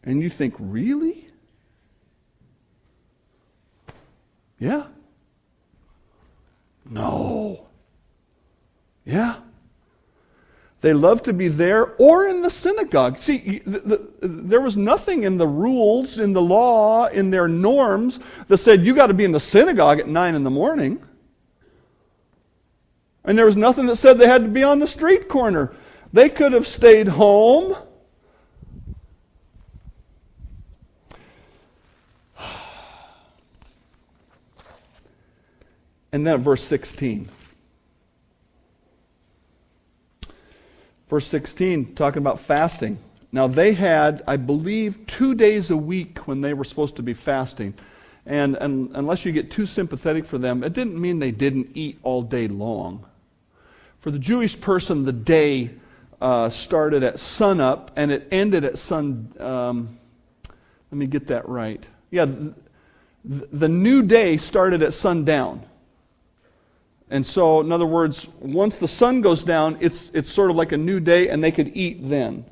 [0.04, 1.26] And you think, really?
[4.58, 4.86] Yeah.
[6.92, 7.68] No.
[9.04, 9.36] Yeah.
[10.82, 13.18] They love to be there or in the synagogue.
[13.18, 18.20] See, the, the, there was nothing in the rules, in the law, in their norms
[18.48, 21.02] that said you got to be in the synagogue at 9 in the morning.
[23.24, 25.72] And there was nothing that said they had to be on the street corner.
[26.12, 27.76] They could have stayed home.
[36.12, 37.28] And then verse 16.
[41.08, 42.98] Verse 16, talking about fasting.
[43.32, 47.14] Now, they had, I believe, two days a week when they were supposed to be
[47.14, 47.74] fasting.
[48.26, 51.98] And, and unless you get too sympathetic for them, it didn't mean they didn't eat
[52.02, 53.04] all day long.
[54.00, 55.70] For the Jewish person, the day
[56.20, 59.32] uh, started at sunup and it ended at sun.
[59.38, 59.88] Um,
[60.90, 61.86] let me get that right.
[62.10, 62.54] Yeah, the,
[63.24, 65.62] the new day started at sundown.
[67.12, 70.72] And so, in other words, once the sun goes down, it's, it's sort of like
[70.72, 72.46] a new day, and they could eat then.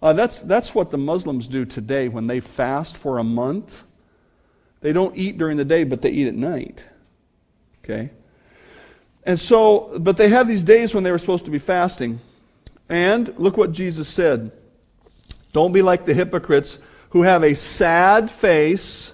[0.00, 3.84] Uh, that's, that's what the Muslims do today when they fast for a month.
[4.80, 6.86] They don't eat during the day, but they eat at night.
[7.84, 8.08] Okay?
[9.24, 12.18] And so, but they have these days when they were supposed to be fasting.
[12.88, 14.52] And look what Jesus said
[15.52, 16.78] Don't be like the hypocrites
[17.10, 19.12] who have a sad face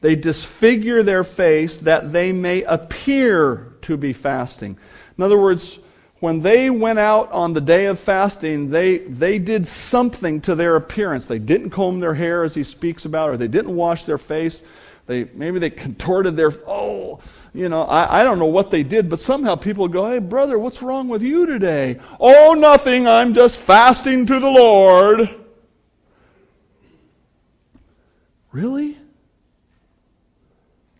[0.00, 4.76] they disfigure their face that they may appear to be fasting.
[5.16, 5.78] In other words,
[6.20, 10.76] when they went out on the day of fasting, they, they did something to their
[10.76, 11.26] appearance.
[11.26, 14.62] They didn't comb their hair, as he speaks about, or they didn't wash their face.
[15.06, 17.20] They, maybe they contorted their, oh,
[17.52, 20.58] you know, I, I don't know what they did, but somehow people go, hey, brother,
[20.58, 21.98] what's wrong with you today?
[22.20, 25.28] Oh, nothing, I'm just fasting to the Lord.
[28.52, 28.96] Really?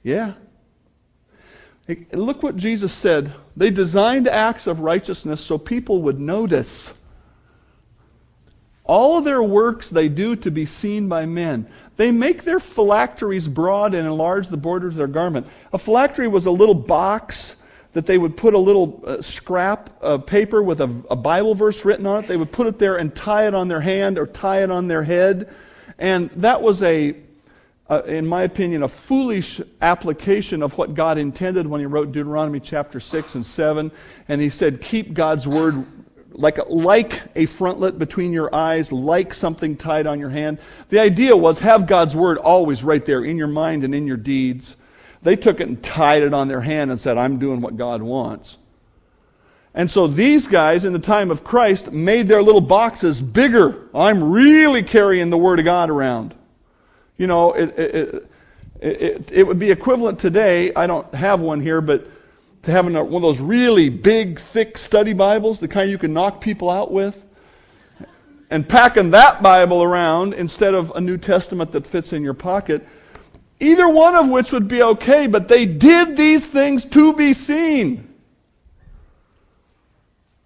[0.02, 0.32] Yeah.
[2.12, 3.34] Look what Jesus said.
[3.56, 6.94] They designed acts of righteousness so people would notice.
[8.84, 11.68] All of their works they do to be seen by men.
[11.96, 15.46] They make their phylacteries broad and enlarge the borders of their garment.
[15.72, 17.56] A phylactery was a little box
[17.92, 21.84] that they would put a little uh, scrap of paper with a, a Bible verse
[21.84, 22.26] written on it.
[22.26, 24.88] They would put it there and tie it on their hand or tie it on
[24.88, 25.52] their head.
[25.98, 27.16] And that was a
[28.06, 33.00] in my opinion, a foolish application of what God intended when He wrote Deuteronomy chapter
[33.00, 33.90] 6 and 7.
[34.28, 35.84] And He said, Keep God's word
[36.34, 40.58] like a, like a frontlet between your eyes, like something tied on your hand.
[40.88, 44.16] The idea was have God's word always right there in your mind and in your
[44.16, 44.76] deeds.
[45.22, 48.02] They took it and tied it on their hand and said, I'm doing what God
[48.02, 48.58] wants.
[49.74, 53.88] And so these guys in the time of Christ made their little boxes bigger.
[53.94, 56.34] I'm really carrying the Word of God around.
[57.22, 58.28] You know, it, it,
[58.80, 60.74] it, it would be equivalent today.
[60.74, 62.08] I don't have one here, but
[62.62, 66.40] to having one of those really big, thick study Bibles, the kind you can knock
[66.40, 67.24] people out with,
[68.50, 72.84] and packing that Bible around instead of a New Testament that fits in your pocket.
[73.60, 78.11] Either one of which would be okay, but they did these things to be seen.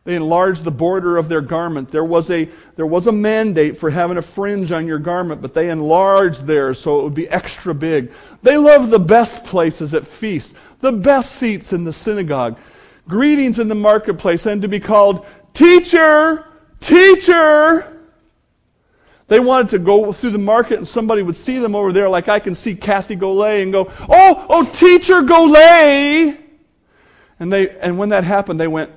[0.07, 1.91] They enlarged the border of their garment.
[1.91, 5.53] There was, a, there was a mandate for having a fringe on your garment, but
[5.53, 8.13] they enlarged theirs so it would be extra big.
[8.41, 12.57] They loved the best places at feasts, the best seats in the synagogue,
[13.09, 16.47] greetings in the marketplace, and to be called teacher,
[16.79, 17.99] teacher.
[19.27, 22.29] They wanted to go through the market and somebody would see them over there, like
[22.29, 26.39] I can see Kathy Golay, and go, Oh, oh, teacher Golay.
[27.41, 28.93] And, they, and when that happened, they went,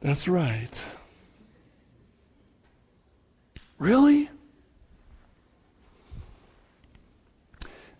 [0.00, 0.84] that's right.
[3.78, 4.28] Really?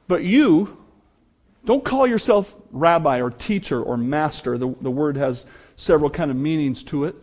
[0.09, 0.77] But you,
[1.65, 4.59] don't call yourself rabbi or teacher or master.
[4.59, 7.15] The, the word has several kind of meanings to it.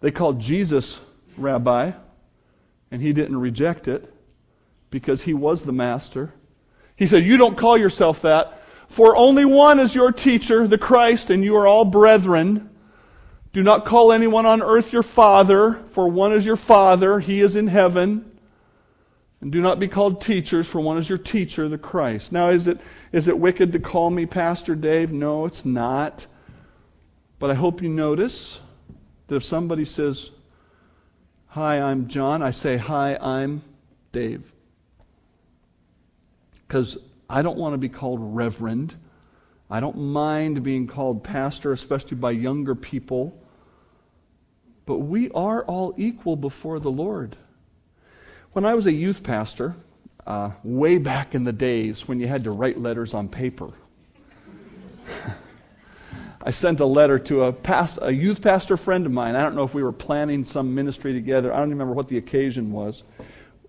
[0.00, 1.00] They called Jesus
[1.36, 1.92] rabbi,
[2.90, 4.12] and he didn't reject it
[4.90, 6.32] because he was the master.
[6.96, 11.30] He said, You don't call yourself that, for only one is your teacher, the Christ,
[11.30, 12.70] and you are all brethren.
[13.52, 17.56] Do not call anyone on earth your father, for one is your father, he is
[17.56, 18.36] in heaven.
[19.40, 22.32] And do not be called teachers, for one is your teacher, the Christ.
[22.32, 22.80] Now, is it,
[23.12, 25.12] is it wicked to call me Pastor Dave?
[25.12, 26.26] No, it's not.
[27.38, 28.60] But I hope you notice
[29.26, 30.30] that if somebody says,
[31.48, 33.62] Hi, I'm John, I say, Hi, I'm
[34.12, 34.52] Dave.
[36.66, 38.96] Because I don't want to be called Reverend.
[39.68, 43.36] I don't mind being called pastor, especially by younger people.
[44.84, 47.36] But we are all equal before the Lord.
[48.52, 49.74] When I was a youth pastor,
[50.26, 53.70] uh, way back in the days when you had to write letters on paper,
[56.42, 59.34] I sent a letter to a, past, a youth pastor friend of mine.
[59.34, 61.52] I don't know if we were planning some ministry together.
[61.52, 63.02] I don't remember what the occasion was.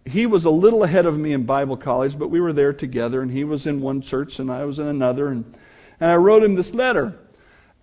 [0.06, 3.22] He was a little ahead of me in Bible college, but we were there together,
[3.22, 5.30] and he was in one church and I was in another.
[5.30, 5.58] And,
[6.00, 7.18] and I wrote him this letter.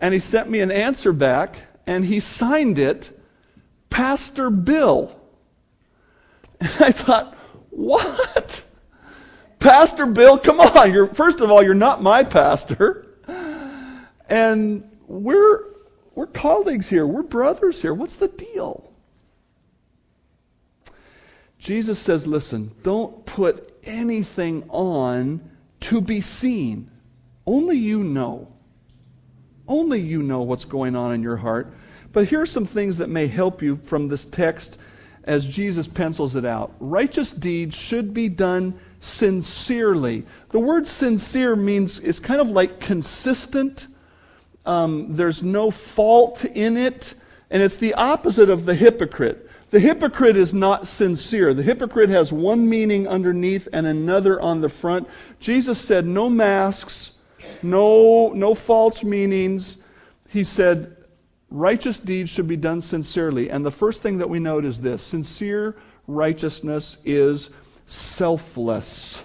[0.01, 3.19] And he sent me an answer back, and he signed it
[3.91, 5.19] Pastor Bill.
[6.61, 7.37] And I thought,
[7.71, 8.63] what?
[9.59, 10.93] Pastor Bill, come on.
[10.93, 13.07] You're, first of all, you're not my pastor.
[14.29, 15.65] And we're,
[16.15, 17.07] we're colleagues here.
[17.07, 17.95] We're brothers here.
[17.95, 18.91] What's the deal?
[21.59, 25.41] Jesus says, listen, don't put anything on
[25.81, 26.91] to be seen.
[27.47, 28.49] Only you know.
[29.67, 31.73] Only you know what's going on in your heart.
[32.13, 34.79] But here are some things that may help you from this text
[35.25, 36.75] as Jesus pencils it out.
[36.79, 40.25] Righteous deeds should be done sincerely.
[40.51, 43.87] The word sincere means it's kind of like consistent.
[44.67, 47.15] Um, there's no fault in it.
[47.51, 49.51] And it's the opposite of the hypocrite.
[49.71, 51.53] The hypocrite is not sincere.
[51.53, 55.09] The hypocrite has one meaning underneath and another on the front.
[55.41, 57.13] Jesus said, no masks,
[57.63, 59.79] no, no false meanings.
[60.29, 60.97] He said,
[61.51, 63.51] righteous deeds should be done sincerely.
[63.51, 65.77] And the first thing that we note is this sincere
[66.07, 67.51] righteousness is
[67.87, 69.25] selfless.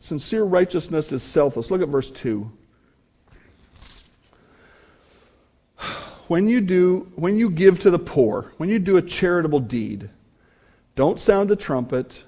[0.00, 1.70] Sincere righteousness is selfless.
[1.70, 2.50] Look at verse 2.
[6.28, 10.10] When you do when you give to the poor, when you do a charitable deed,
[10.94, 12.24] don't sound a trumpet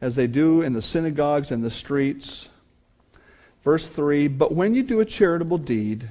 [0.00, 2.48] as they do in the synagogues and the streets.
[3.66, 6.08] Verse 3, but when you do a charitable deed,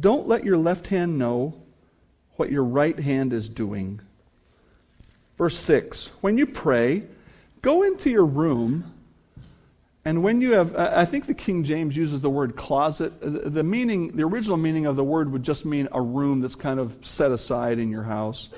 [0.00, 1.52] don't let your left hand know
[2.36, 4.00] what your right hand is doing.
[5.36, 7.02] Verse 6 When you pray,
[7.60, 8.90] go into your room,
[10.06, 13.12] and when you have, I think the King James uses the word closet.
[13.20, 16.80] The meaning, the original meaning of the word would just mean a room that's kind
[16.80, 18.48] of set aside in your house.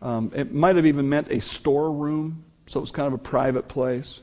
[0.00, 3.68] Um, it might have even meant a storeroom, so it was kind of a private
[3.68, 4.22] place.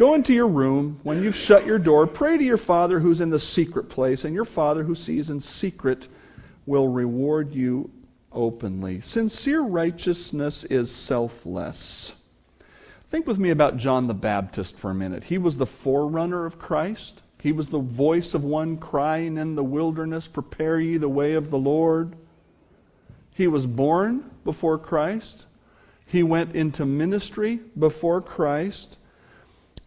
[0.00, 0.98] Go into your room.
[1.02, 4.34] When you've shut your door, pray to your Father who's in the secret place, and
[4.34, 6.08] your Father who sees in secret
[6.64, 7.90] will reward you
[8.32, 9.02] openly.
[9.02, 12.14] Sincere righteousness is selfless.
[13.10, 15.24] Think with me about John the Baptist for a minute.
[15.24, 17.22] He was the forerunner of Christ.
[17.38, 21.50] He was the voice of one crying in the wilderness, Prepare ye the way of
[21.50, 22.16] the Lord.
[23.34, 25.44] He was born before Christ.
[26.06, 28.96] He went into ministry before Christ.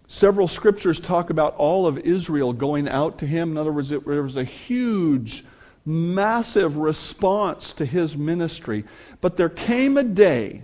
[0.08, 3.52] Several scriptures talk about all of Israel going out to him.
[3.52, 5.46] In other words, it, there was a huge
[5.86, 8.86] massive response to his ministry.
[9.22, 10.64] But there came a day,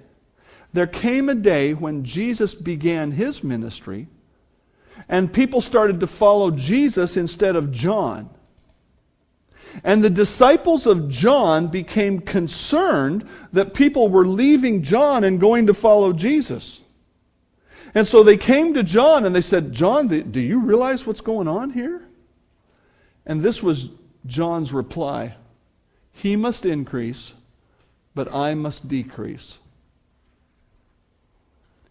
[0.74, 4.08] there came a day when Jesus began his ministry,
[5.08, 8.30] and people started to follow Jesus instead of John.
[9.84, 15.74] And the disciples of John became concerned that people were leaving John and going to
[15.74, 16.82] follow Jesus.
[17.96, 21.48] And so they came to John and they said, John, do you realize what's going
[21.48, 22.02] on here?
[23.26, 23.90] And this was
[24.26, 25.36] John's reply
[26.12, 27.34] He must increase,
[28.14, 29.60] but I must decrease.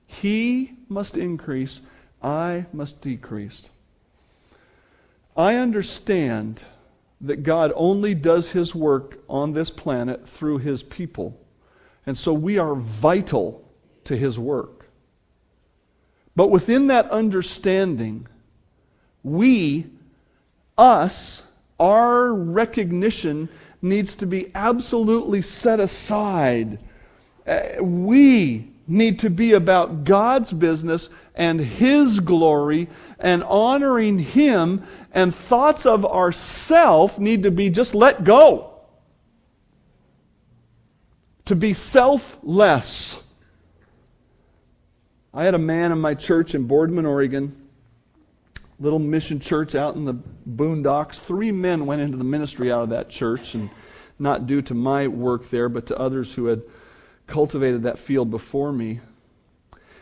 [0.06, 1.82] He must increase,
[2.22, 3.68] I must decrease.
[5.36, 6.64] I understand
[7.20, 11.38] that God only does his work on this planet through his people.
[12.06, 13.68] And so we are vital
[14.04, 14.77] to his work.
[16.38, 18.28] But within that understanding,
[19.24, 19.86] we,
[20.78, 21.42] us,
[21.80, 23.48] our recognition
[23.82, 26.78] needs to be absolutely set aside.
[27.44, 35.34] Uh, we need to be about God's business and His glory and honoring Him, and
[35.34, 38.78] thoughts of ourself need to be just let go.
[41.46, 43.24] To be selfless.
[45.38, 47.54] I had a man in my church in Boardman, Oregon,
[48.80, 50.14] little mission church out in the
[50.50, 51.16] boondocks.
[51.16, 53.70] Three men went into the ministry out of that church, and
[54.18, 56.62] not due to my work there, but to others who had
[57.28, 58.98] cultivated that field before me.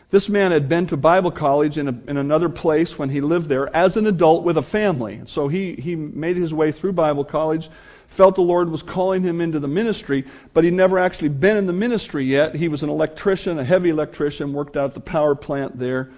[0.09, 3.47] This man had been to Bible college in, a, in another place when he lived
[3.47, 5.21] there as an adult with a family.
[5.25, 7.69] So he, he made his way through Bible college,
[8.07, 11.67] felt the Lord was calling him into the ministry, but he'd never actually been in
[11.67, 12.55] the ministry yet.
[12.55, 16.09] He was an electrician, a heavy electrician, worked out at the power plant there,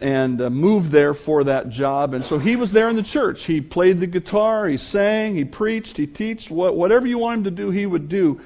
[0.00, 2.14] and uh, moved there for that job.
[2.14, 3.44] And so he was there in the church.
[3.44, 7.50] He played the guitar, he sang, he preached, he taught, whatever you want him to
[7.50, 8.40] do, he would do.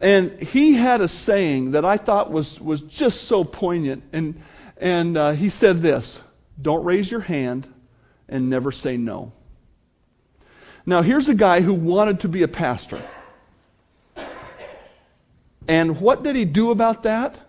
[0.00, 4.02] And he had a saying that I thought was, was just so poignant.
[4.12, 4.40] And,
[4.76, 6.20] and uh, he said this
[6.60, 7.68] Don't raise your hand
[8.28, 9.32] and never say no.
[10.86, 13.02] Now, here's a guy who wanted to be a pastor.
[15.66, 17.40] And what did he do about that?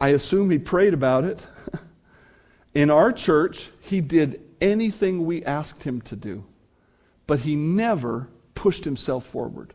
[0.00, 1.46] I assume he prayed about it.
[2.74, 6.44] In our church, he did anything we asked him to do,
[7.28, 9.72] but he never pushed himself forward.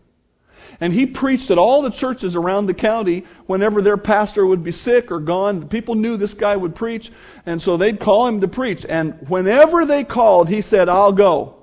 [0.81, 4.71] And he preached at all the churches around the county whenever their pastor would be
[4.71, 5.69] sick or gone.
[5.69, 7.11] People knew this guy would preach,
[7.45, 8.85] and so they'd call him to preach.
[8.85, 11.58] And whenever they called, he said, I'll go.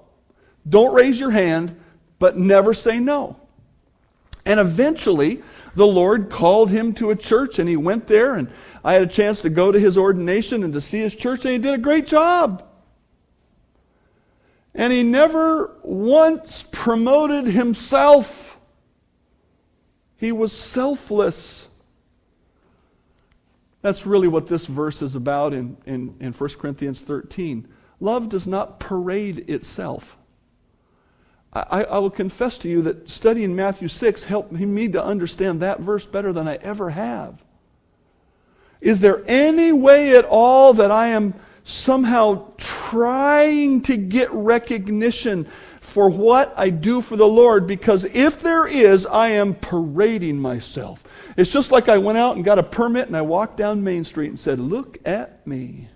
[0.68, 1.78] Don't raise your hand,
[2.18, 3.36] but never say no.
[4.44, 5.42] And eventually,
[5.74, 8.50] the Lord called him to a church, and he went there, and
[8.84, 11.52] I had a chance to go to his ordination and to see his church, and
[11.52, 12.64] he did a great job.
[14.74, 18.58] And he never once promoted himself.
[20.16, 21.68] He was selfless.
[23.82, 27.68] That's really what this verse is about in, in, in 1 Corinthians 13.
[28.00, 30.18] Love does not parade itself.
[31.70, 35.80] I, I will confess to you that studying Matthew 6 helped me to understand that
[35.80, 37.42] verse better than I ever have.
[38.80, 41.34] Is there any way at all that I am
[41.64, 45.46] somehow trying to get recognition
[45.80, 51.02] for what I do for the Lord because if there is, I am parading myself.
[51.36, 54.04] It's just like I went out and got a permit and I walked down Main
[54.04, 55.88] Street and said, Look at me.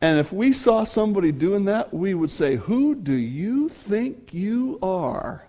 [0.00, 4.78] And if we saw somebody doing that, we would say, Who do you think you
[4.82, 5.44] are?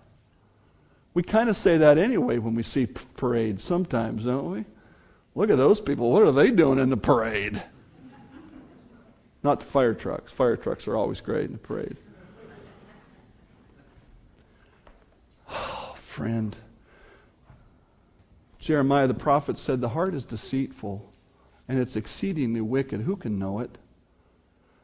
[1.14, 4.64] We kind of say that anyway when we see parades sometimes, don't we?
[5.34, 6.10] Look at those people.
[6.12, 7.62] What are they doing in the parade?
[9.42, 10.32] Not the fire trucks.
[10.32, 11.96] Fire trucks are always great in the parade.
[15.48, 16.56] Oh, friend.
[18.58, 21.10] Jeremiah the prophet said, The heart is deceitful
[21.68, 23.02] and it's exceedingly wicked.
[23.02, 23.78] Who can know it?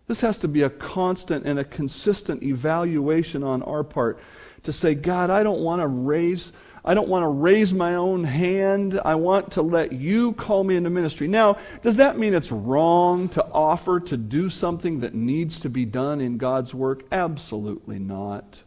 [0.09, 4.21] This has to be a constant and a consistent evaluation on our part
[4.63, 6.53] to say, God, I don't want to raise.
[6.85, 9.01] I don't want to raise my own hand.
[9.05, 11.27] I want to let you call me into ministry.
[11.27, 15.85] Now, does that mean it's wrong to offer to do something that needs to be
[15.85, 17.03] done in God's work?
[17.11, 18.63] Absolutely not.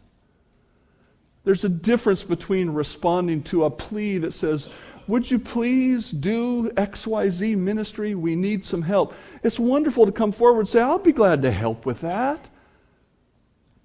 [1.44, 4.68] There's a difference between responding to a plea that says,
[5.10, 8.14] Would you please do XYZ ministry?
[8.14, 9.12] We need some help.
[9.42, 12.48] It's wonderful to come forward and say, I'll be glad to help with that.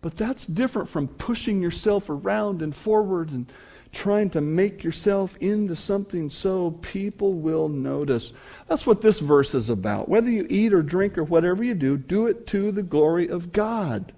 [0.01, 3.51] But that's different from pushing yourself around and forward and
[3.91, 8.33] trying to make yourself into something so people will notice.
[8.67, 10.07] That's what this verse is about.
[10.07, 13.51] Whether you eat or drink or whatever you do, do it to the glory of
[13.51, 14.13] God.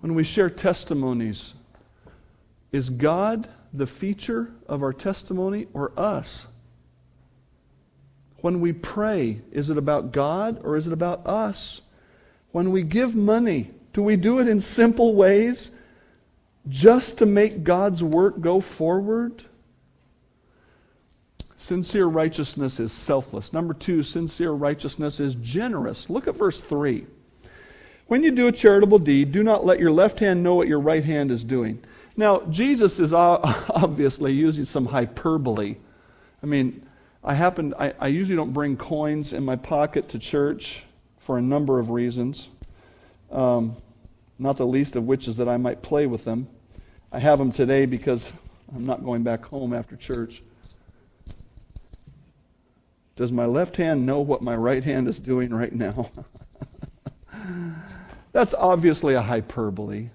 [0.00, 1.54] when we share testimonies,
[2.72, 6.46] is God the feature of our testimony or us?
[8.38, 11.82] When we pray, is it about God or is it about us?
[12.52, 15.72] When we give money, do we do it in simple ways
[16.68, 19.44] just to make God's work go forward?
[21.56, 23.52] Sincere righteousness is selfless.
[23.52, 26.08] Number two, sincere righteousness is generous.
[26.08, 27.06] Look at verse 3.
[28.06, 30.80] When you do a charitable deed, do not let your left hand know what your
[30.80, 31.82] right hand is doing.
[32.16, 35.76] Now, Jesus is obviously using some hyperbole.
[36.42, 36.86] I mean,
[37.22, 40.84] I happen, I, I usually don't bring coins in my pocket to church
[41.18, 42.48] for a number of reasons.
[43.30, 43.76] Um,
[44.38, 46.48] not the least of which is that I might play with them.
[47.12, 48.32] I have them today because
[48.74, 50.42] I'm not going back home after church.
[53.16, 56.10] Does my left hand know what my right hand is doing right now?
[58.32, 60.08] That's obviously a hyperbole.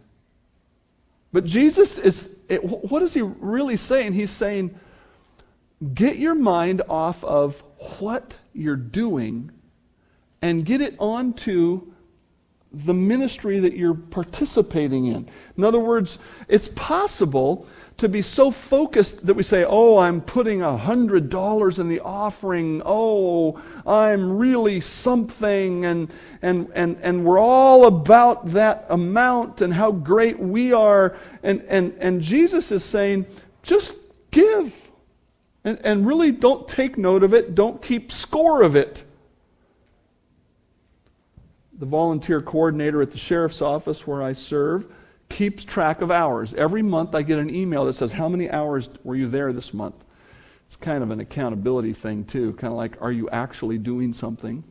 [1.35, 4.13] But Jesus is, what is he really saying?
[4.13, 4.73] He's saying,
[5.93, 7.61] get your mind off of
[7.99, 9.51] what you're doing
[10.41, 11.91] and get it onto
[12.83, 15.29] the ministry that you're participating in.
[15.57, 17.67] In other words, it's possible
[17.97, 22.01] to be so focused that we say, oh, I'm putting a hundred dollars in the
[22.01, 22.81] offering.
[22.85, 25.85] Oh, I'm really something.
[25.85, 26.11] And,
[26.41, 31.15] and, and, and we're all about that amount and how great we are.
[31.41, 33.25] And, and, and Jesus is saying,
[33.63, 33.95] just
[34.31, 34.91] give.
[35.63, 37.55] And, and really don't take note of it.
[37.55, 39.04] Don't keep score of it
[41.77, 44.87] the volunteer coordinator at the sheriff's office where I serve,
[45.29, 46.53] keeps track of hours.
[46.53, 49.73] Every month I get an email that says, How many hours were you there this
[49.73, 49.95] month?
[50.65, 52.53] It's kind of an accountability thing, too.
[52.53, 54.63] Kind of like, Are you actually doing something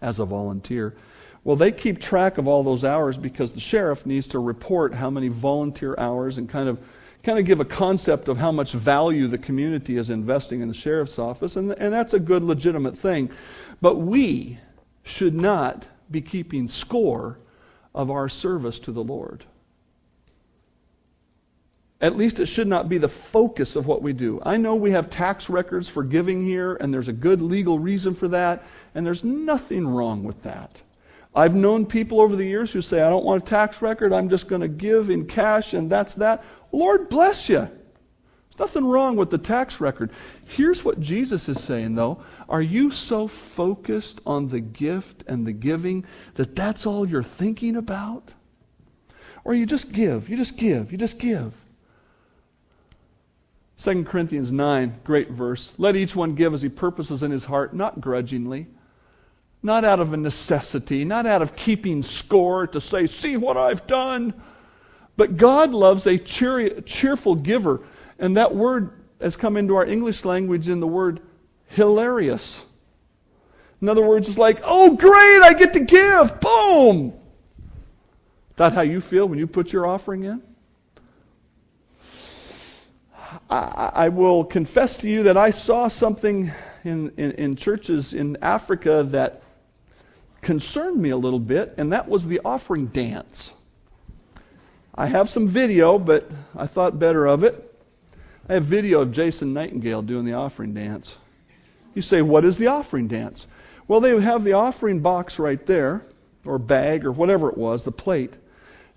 [0.00, 0.96] as a volunteer?
[1.44, 5.10] Well, they keep track of all those hours because the sheriff needs to report how
[5.10, 6.80] many volunteer hours and kind of
[7.24, 10.74] kind of give a concept of how much value the community is investing in the
[10.74, 13.30] sheriff's office, and, and that's a good, legitimate thing.
[13.80, 14.58] But we
[15.02, 17.38] should not be keeping score
[17.94, 19.44] of our service to the Lord.
[22.00, 24.42] At least it should not be the focus of what we do.
[24.44, 28.14] I know we have tax records for giving here, and there's a good legal reason
[28.14, 30.82] for that, and there's nothing wrong with that.
[31.34, 34.28] I've known people over the years who say, I don't want a tax record, I'm
[34.28, 36.44] just going to give in cash, and that's that.
[36.72, 37.70] Lord bless you.
[38.62, 40.12] Nothing wrong with the tax record.
[40.44, 42.22] Here's what Jesus is saying, though.
[42.48, 46.04] Are you so focused on the gift and the giving
[46.34, 48.34] that that's all you're thinking about?
[49.42, 51.52] Or you just give, you just give, you just give.
[53.78, 55.74] 2 Corinthians 9, great verse.
[55.76, 58.68] Let each one give as he purposes in his heart, not grudgingly,
[59.60, 63.88] not out of a necessity, not out of keeping score to say, see what I've
[63.88, 64.32] done.
[65.16, 67.80] But God loves a cheer, cheerful giver.
[68.18, 71.20] And that word has come into our English language in the word
[71.68, 72.62] hilarious.
[73.80, 76.40] In other words, it's like, oh, great, I get to give.
[76.40, 77.08] Boom.
[77.08, 80.42] Is that how you feel when you put your offering in?
[83.50, 86.50] I, I will confess to you that I saw something
[86.84, 89.42] in, in, in churches in Africa that
[90.42, 93.52] concerned me a little bit, and that was the offering dance.
[94.94, 97.71] I have some video, but I thought better of it.
[98.52, 101.16] I have video of Jason Nightingale doing the offering dance.
[101.94, 103.46] You say, What is the offering dance?
[103.88, 106.04] Well, they would have the offering box right there,
[106.44, 108.36] or bag, or whatever it was, the plate.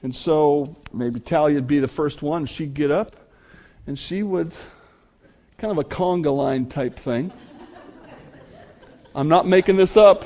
[0.04, 2.46] And so maybe Talia would be the first one.
[2.46, 3.16] She'd get up
[3.88, 4.52] and she would,
[5.58, 7.32] kind of a conga line type thing.
[9.16, 10.26] I'm not making this up.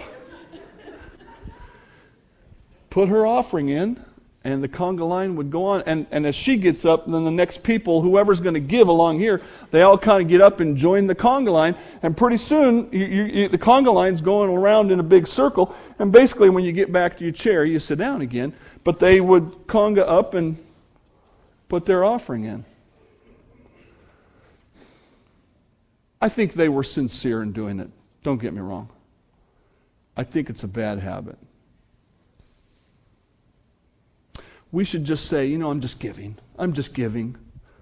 [2.90, 4.04] Put her offering in
[4.44, 5.84] and the conga line would go on.
[5.86, 9.20] And, and as she gets up, then the next people, whoever's going to give along
[9.20, 11.76] here, they all kind of get up and join the conga line.
[12.04, 15.76] And pretty soon, you, you, the conga line's going around in a big circle.
[16.00, 18.54] And basically, when you get back to your chair, you sit down again.
[18.86, 20.58] But they would conga up and
[21.68, 22.64] put their offering in.
[26.22, 27.90] I think they were sincere in doing it.
[28.24, 28.90] Don't get me wrong.
[30.16, 31.38] I think it's a bad habit.
[34.72, 36.38] We should just say, you know, I'm just giving.
[36.58, 37.36] I'm just giving.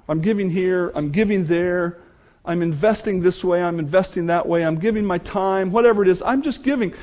[0.07, 1.99] I'm giving here, I'm giving there,
[2.45, 6.21] I'm investing this way, I'm investing that way, I'm giving my time, whatever it is,
[6.21, 6.93] I'm just giving.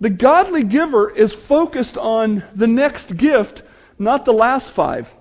[0.00, 3.62] The godly giver is focused on the next gift,
[3.98, 5.14] not the last five.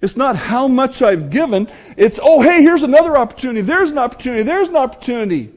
[0.00, 4.44] It's not how much I've given, it's, oh, hey, here's another opportunity, there's an opportunity,
[4.44, 5.52] there's an opportunity.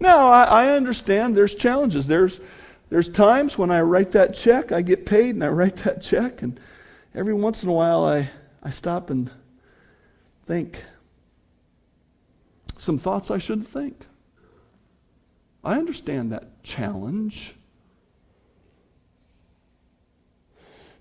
[0.00, 2.06] Now, I, I understand there's challenges.
[2.06, 2.40] There's
[2.90, 6.42] There's times when I write that check, I get paid, and I write that check,
[6.42, 6.58] and
[7.14, 8.30] every once in a while I,
[8.62, 9.30] I stop and
[10.46, 10.84] think
[12.78, 14.06] some thoughts I shouldn't think.
[15.64, 17.54] I understand that challenge.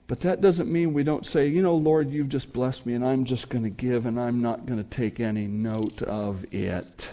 [0.08, 3.06] But that doesn't mean we don't say, you know, Lord, you've just blessed me and
[3.06, 7.12] I'm just going to give and I'm not going to take any note of it.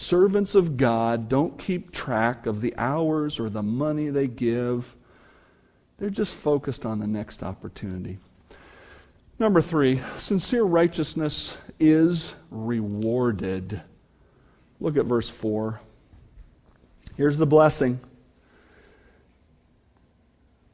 [0.00, 4.96] Servants of God don't keep track of the hours or the money they give.
[5.98, 8.16] They're just focused on the next opportunity.
[9.38, 13.82] Number three, sincere righteousness is rewarded.
[14.80, 15.78] Look at verse 4.
[17.18, 18.00] Here's the blessing.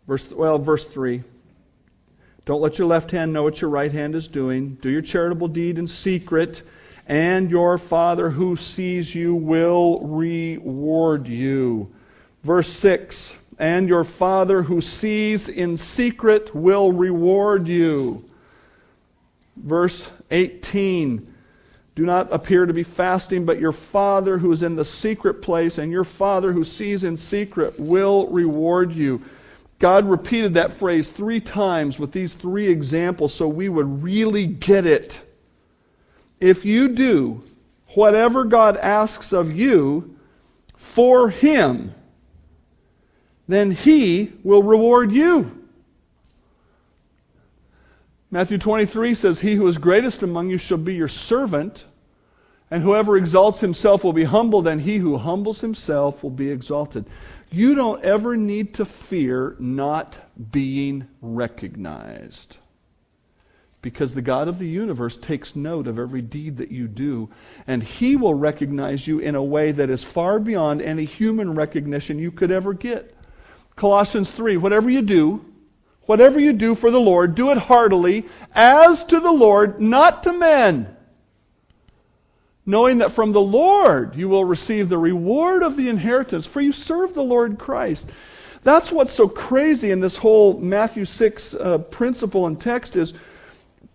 [0.07, 1.25] Verse, well, verse 3.
[2.45, 4.77] Don't let your left hand know what your right hand is doing.
[4.77, 6.63] Do your charitable deed in secret,
[7.07, 11.93] and your Father who sees you will reward you.
[12.43, 18.25] Verse 6 And your Father who sees in secret will reward you.
[19.57, 21.35] Verse 18
[21.95, 25.79] Do not appear to be fasting, but your Father who is in the secret place,
[25.79, 29.23] and your Father who sees in secret will reward you.
[29.79, 34.87] God repeated that phrase three times with these three examples so we would really get
[34.87, 35.21] it.
[36.41, 37.43] If you do
[37.95, 40.17] whatever God asks of you
[40.75, 41.95] for Him,
[43.49, 45.67] then He will reward you.
[48.31, 51.87] Matthew 23 says, He who is greatest among you shall be your servant,
[52.71, 57.07] and whoever exalts himself will be humbled, and he who humbles himself will be exalted.
[57.51, 60.19] You don't ever need to fear not
[60.51, 62.57] being recognized.
[63.87, 67.31] Because the God of the universe takes note of every deed that you do,
[67.69, 72.19] and He will recognize you in a way that is far beyond any human recognition
[72.19, 73.15] you could ever get.
[73.77, 75.45] Colossians 3 Whatever you do,
[76.07, 78.27] whatever you do for the Lord, do it heartily,
[78.57, 80.93] as to the Lord, not to men
[82.69, 86.73] knowing that from the Lord you will receive the reward of the inheritance, for you
[86.73, 88.11] serve the Lord Christ.
[88.65, 93.15] That's what's so crazy in this whole Matthew 6 uh, principle and text is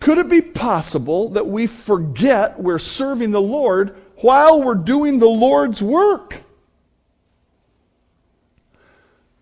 [0.02, 5.28] could it be possible that we forget we're serving the Lord while we're doing the
[5.28, 6.38] Lord's work?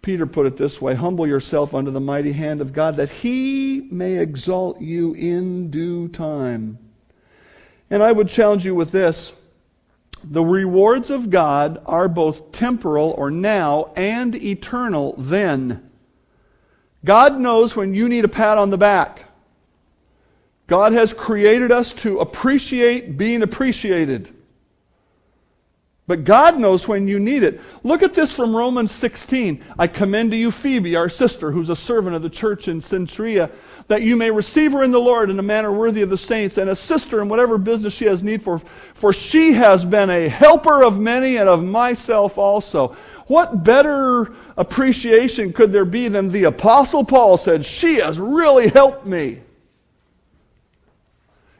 [0.01, 3.87] Peter put it this way Humble yourself under the mighty hand of God, that he
[3.89, 6.77] may exalt you in due time.
[7.89, 9.31] And I would challenge you with this
[10.25, 15.89] the rewards of God are both temporal or now and eternal then.
[17.05, 19.28] God knows when you need a pat on the back.
[20.69, 24.29] God has created us to appreciate being appreciated.
[26.05, 27.59] But God knows when you need it.
[27.83, 29.63] Look at this from Romans 16.
[29.77, 33.51] I commend to you Phoebe, our sister, who's a servant of the church in Cenchrea,
[33.87, 36.57] that you may receive her in the Lord in a manner worthy of the saints,
[36.57, 38.59] and assist her in whatever business she has need for.
[38.93, 42.95] For she has been a helper of many and of myself also.
[43.27, 49.05] What better appreciation could there be than the Apostle Paul said, She has really helped
[49.05, 49.41] me?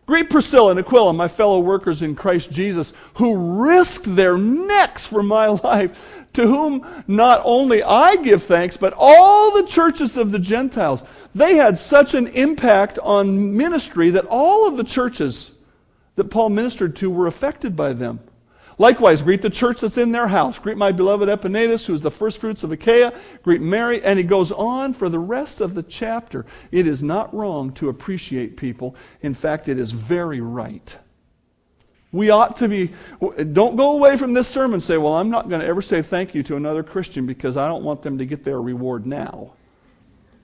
[0.10, 5.22] Greet Priscilla and Aquila, my fellow workers in Christ Jesus, who risked their necks for
[5.22, 10.40] my life, to whom not only I give thanks, but all the churches of the
[10.40, 11.04] Gentiles.
[11.36, 15.52] They had such an impact on ministry that all of the churches
[16.16, 18.20] that Paul ministered to were affected by them.
[18.80, 20.58] Likewise, greet the church that's in their house.
[20.58, 23.14] Greet my beloved Epaenetus, who is the first fruits of Achaia.
[23.44, 24.02] Greet Mary.
[24.04, 26.46] And he goes on for the rest of the chapter.
[26.72, 28.96] It is not wrong to appreciate people.
[29.22, 30.98] In fact, it is very right.
[32.14, 32.92] We ought to be,
[33.52, 36.02] don't go away from this sermon and say, well, I'm not going to ever say
[36.02, 39.54] thank you to another Christian because I don't want them to get their reward now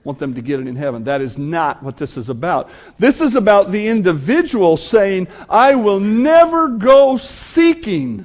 [0.06, 1.04] want them to get it in heaven.
[1.04, 2.70] That is not what this is about.
[2.96, 8.24] This is about the individual saying, I will never go seeking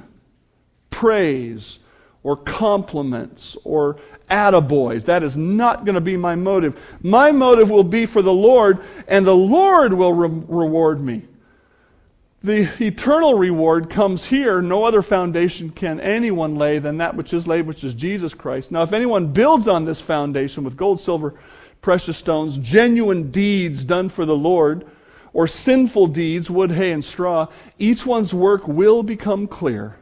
[0.90, 1.80] praise
[2.22, 3.98] or compliments or
[4.30, 5.04] attaboys.
[5.04, 6.80] That is not going to be my motive.
[7.02, 8.78] My motive will be for the Lord,
[9.08, 11.22] and the Lord will re- reward me.
[12.44, 14.60] The eternal reward comes here.
[14.60, 18.72] No other foundation can anyone lay than that which is laid, which is Jesus Christ.
[18.72, 21.34] Now, if anyone builds on this foundation with gold, silver,
[21.82, 24.86] precious stones, genuine deeds done for the Lord,
[25.34, 29.96] or sinful deeds, wood, hay, and straw, each one's work will become clear.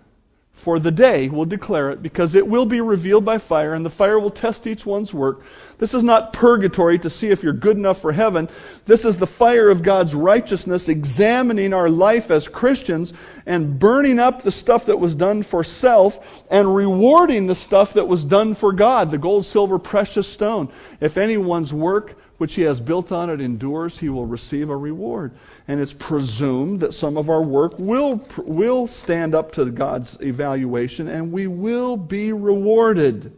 [0.61, 3.91] For the day will declare it, because it will be revealed by fire, and the
[3.91, 5.43] fire will test each one's work.
[5.79, 8.47] This is not purgatory to see if you're good enough for heaven.
[8.85, 13.15] This is the fire of God's righteousness examining our life as Christians
[13.47, 18.07] and burning up the stuff that was done for self and rewarding the stuff that
[18.07, 20.71] was done for God, the gold, silver, precious stone.
[21.01, 25.31] If anyone's work which he has built on it endures, he will receive a reward.
[25.69, 31.07] And it's presumed that some of our work will, will stand up to God's evaluation
[31.07, 33.37] and we will be rewarded.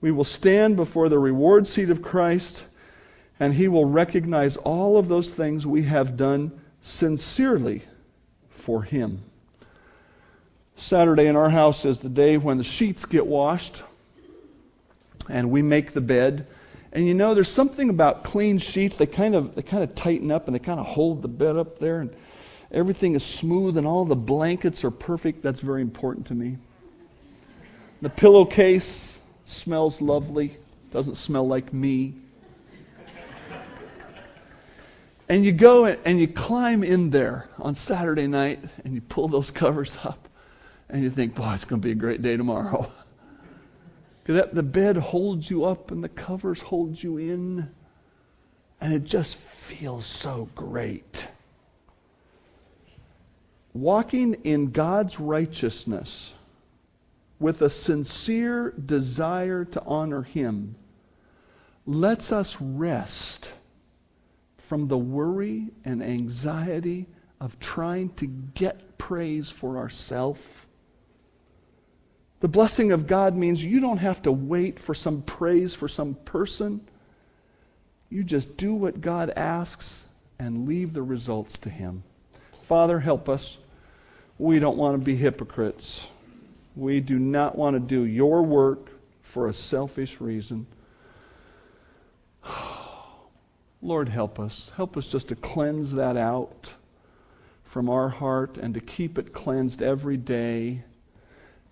[0.00, 2.66] We will stand before the reward seat of Christ
[3.40, 7.82] and he will recognize all of those things we have done sincerely
[8.48, 9.22] for him.
[10.76, 13.82] Saturday in our house is the day when the sheets get washed
[15.28, 16.46] and we make the bed
[16.92, 18.96] and you know, there's something about clean sheets.
[18.96, 21.56] They kind of they kind of tighten up and they kind of hold the bed
[21.56, 22.14] up there, and
[22.72, 25.42] everything is smooth and all the blankets are perfect.
[25.42, 26.56] That's very important to me.
[28.00, 30.56] The pillowcase smells lovely.
[30.90, 32.14] Doesn't smell like me.
[35.28, 39.50] And you go and you climb in there on Saturday night and you pull those
[39.62, 40.28] covers up
[40.88, 42.90] and you think, boy, it's going to be a great day tomorrow.
[44.28, 47.70] That the bed holds you up and the covers hold you in.
[48.78, 51.26] And it just feels so great.
[53.72, 56.34] Walking in God's righteousness
[57.40, 60.74] with a sincere desire to honor Him
[61.86, 63.52] lets us rest
[64.58, 67.06] from the worry and anxiety
[67.40, 70.66] of trying to get praise for ourselves
[72.40, 76.14] the blessing of God means you don't have to wait for some praise for some
[76.14, 76.80] person.
[78.10, 80.06] You just do what God asks
[80.38, 82.04] and leave the results to Him.
[82.62, 83.58] Father, help us.
[84.38, 86.10] We don't want to be hypocrites.
[86.76, 90.66] We do not want to do your work for a selfish reason.
[93.82, 94.70] Lord, help us.
[94.76, 96.72] Help us just to cleanse that out
[97.64, 100.84] from our heart and to keep it cleansed every day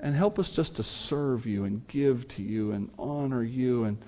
[0.07, 3.99] and help us just to serve you and give to you and honor you and,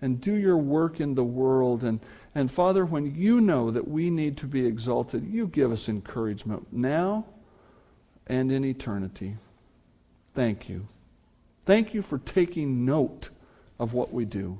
[0.00, 1.84] and do your work in the world.
[1.84, 2.00] And,
[2.34, 6.72] and Father, when you know that we need to be exalted, you give us encouragement
[6.72, 7.26] now
[8.26, 9.34] and in eternity.
[10.34, 10.88] Thank you.
[11.66, 13.28] Thank you for taking note
[13.78, 14.58] of what we do.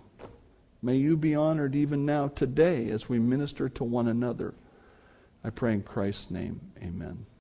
[0.83, 4.53] May you be honored even now today as we minister to one another.
[5.43, 6.61] I pray in Christ's name.
[6.83, 7.25] Amen.